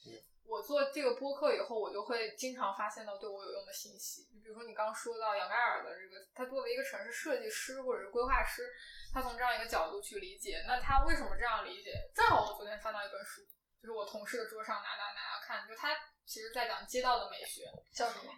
[0.47, 4.31] 我做这个播客以后，我就会经常发现到对我有用的信息。
[4.33, 8.73] 你比如说，你刚说到杨盖尔的这个，他作为一个城市设计师或者是规划师，
[9.13, 11.93] 他从这样一个角度去理解，那他为什么这样理解？
[12.15, 13.43] 正好我昨天翻到一本书，
[13.81, 18.33] 就是我同事的桌上拿拿拿拿看，就他其实在讲街道的美学，叫什么？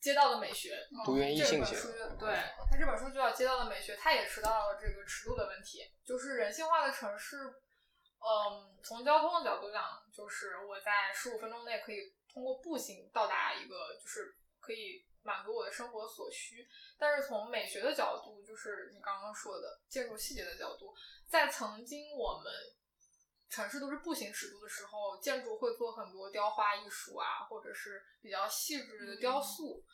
[0.00, 2.34] 街道的美学，读原一这本性对
[2.68, 7.36] 他这本书就叫《街道的美学》，他也提到了这个尺度的问题，就是人性化的城市，
[8.18, 16.66] 嗯，从交通的角度讲，就是我在十五分钟内可以通过步行到达一个，就是可以满足我的生活所需。
[16.98, 20.92] 但是从美学的角度，就是你刚刚说的建筑细节的角度，
[21.28, 22.52] 在曾经我们
[23.52, 29.84] 城市都是步行尺度的时候，建筑会做很多雕花艺术啊，或者是比较细致的雕塑。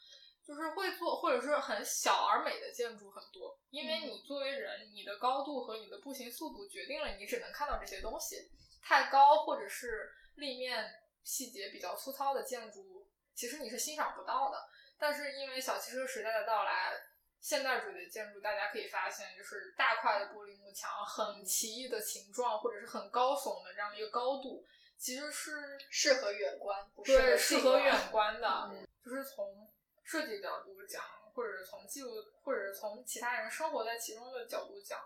[0.46, 8.50] 就是会做，或者是很小而美的建筑很多，因为你作为人，你的高度和你的步行速度决定了你只能看到这些东西。
[8.80, 10.88] 太高或者是立面
[11.22, 14.56] 细节比较粗糙的建筑，其实你是欣赏不到的。
[14.98, 16.92] 但是因为小汽车时代的到来，
[17.40, 24.66] 现代主义的建筑，大家可以发现，就是大块的玻璃幕墙，很奇异的形状，或者是很高耸的这样的一个高度，
[24.98, 29.72] 其实是适合远观，不对，适适合远观的，就是从
[30.02, 32.10] 设计角度讲，或者是从记录，
[32.42, 35.00] 或者是从其他人生活在其中的角度讲，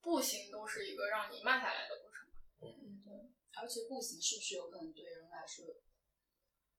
[0.00, 2.28] 步行都是一个让你慢下来的过程。
[2.60, 3.12] 嗯，对
[3.60, 5.66] 而且步行是不是有可能对人来说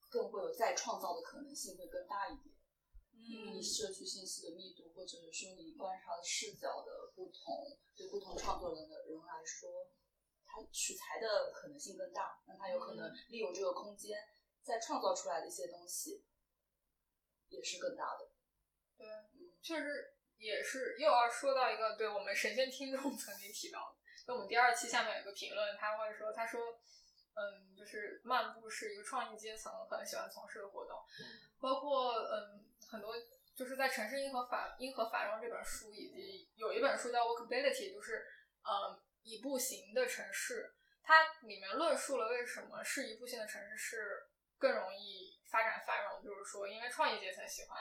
[0.10, 2.56] 更会有再创造的可能性会更大一点？
[3.26, 9.88] 因为你摄取信息的密度，或者是说你观察的视角的不同，对不同创作人的人来说，
[10.46, 14.18] 他取材的可能性更大，那他有可能利用这个空间
[14.64, 16.26] 再创造出来的一些东西
[17.50, 18.30] 也是更大的。
[18.98, 19.08] 对，
[19.62, 23.98] 确实也是又要说到一个对我们神仙听众曾经提到的，
[24.28, 26.62] 那我们第二期下面有一个评论，他会说，他说，
[27.36, 30.98] 嗯，就是漫步是一个创意阶层很喜欢从事的活动，
[31.60, 33.14] 包括嗯很多
[33.56, 38.26] 就是在《城市因何繁因何繁荣》这本书，以及有一本书叫《Walkability》，就是
[38.64, 40.74] 嗯一步行的城市，
[41.04, 44.28] 它里面论述了为什么是一步行的城市是
[44.58, 47.78] 更容易发展繁荣，就是说因为创业阶层喜欢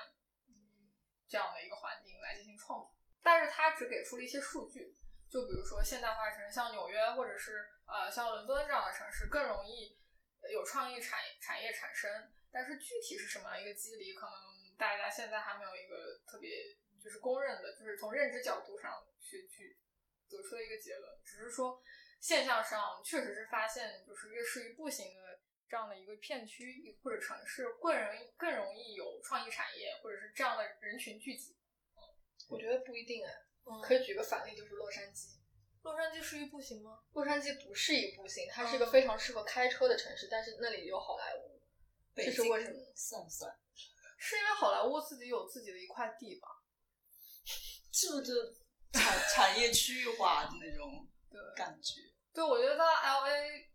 [1.28, 4.96] 这样的一个环境来进行创作，但是它只给出了一些数据，
[5.30, 9.96] 就比如说现代化城市，像纽约或者是呃像伦敦这样的城市更容易
[10.52, 14.47] 有创意产产业产生，但是具体是什么样一个机理，可能
[14.78, 16.50] 大家现在还没有一个特别
[17.02, 19.76] 就是公认的，就是从认知角度上去去
[20.28, 21.82] 得出的一个结论，只是说
[22.20, 31.56] 现象上确实是发现，就是越适于步行的这样的一个片区或者城市，更容易更容易有创意产业或者是这样的人群聚集。
[32.48, 33.32] 我觉得不一定哎，
[33.66, 35.36] 嗯可以举个反例，就是洛杉矶。
[35.82, 37.02] 洛杉矶适于步行吗？
[37.12, 41.60] 洛杉矶不是一步行，它是一个非常适合开车的城市，但是那里有好莱坞，
[42.14, 42.92] 这是为什么？
[42.94, 43.54] 算不算？
[44.18, 46.48] 是因为好莱坞自己有自己的一块地吧？
[47.92, 48.52] 是不是就
[48.92, 52.02] 产产业区域化的那种对感觉？
[52.34, 53.70] 对，我觉得在 L A，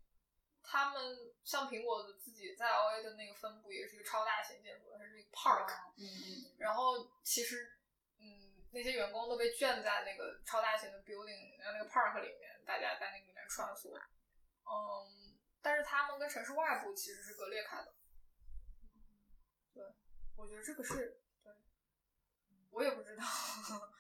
[0.62, 5.68] 他们像苹果的自己在 L A 的那个分部也是一个超大型建筑，它是一个 park，、
[5.98, 7.80] 嗯嗯然后其实
[8.20, 17.94] 嗯那些员工都被圈在那个超大型的 building 呃那个 park 里面，大家在那个里面穿梭，嗯，但是他们跟城市外部其实是割裂开的。
[20.36, 21.52] 对，我觉得这个是对，
[22.72, 23.24] 我也不知道。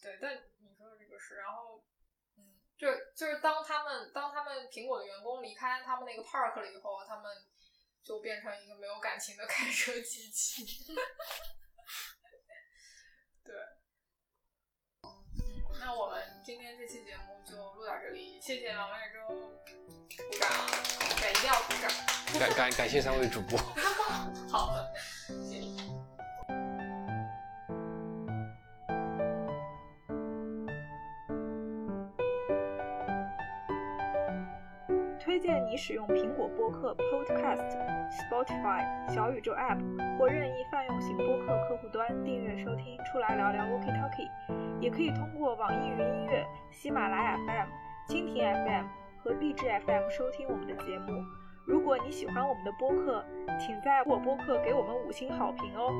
[0.00, 1.84] 对，但你说的这个是，然后，
[2.36, 7.24] 嗯，就就是当他们当他们苹果的员工离开他们那个 park 了以后，他们
[8.02, 10.64] 就变成一个没有感情的开车机器。
[13.42, 13.56] 对，
[15.02, 20.48] 嗯，那我们今天这期节目就录到这里，谢谢王月洲，鼓掌，
[21.18, 21.90] 对，一定要鼓掌。
[22.38, 23.58] 感感感谢三位主播。
[24.48, 24.76] 好。
[25.28, 25.36] 推
[35.38, 37.76] 荐你使用苹果播客 Podcast、
[38.10, 39.78] Spotify、小宇宙 App
[40.18, 44.30] 或任意泛用型播客客户端订阅收听《出来聊聊 Walkie Talkie》，
[44.80, 47.68] 也可以通过网易云音乐、喜马拉雅 FM、
[48.08, 48.86] 蜻蜓 FM
[49.18, 51.37] 和荔枝 FM 收听我们的节目。
[51.68, 53.22] 如果你喜欢我们的播客，
[53.60, 55.92] 请在我播客给我们五星好评哦。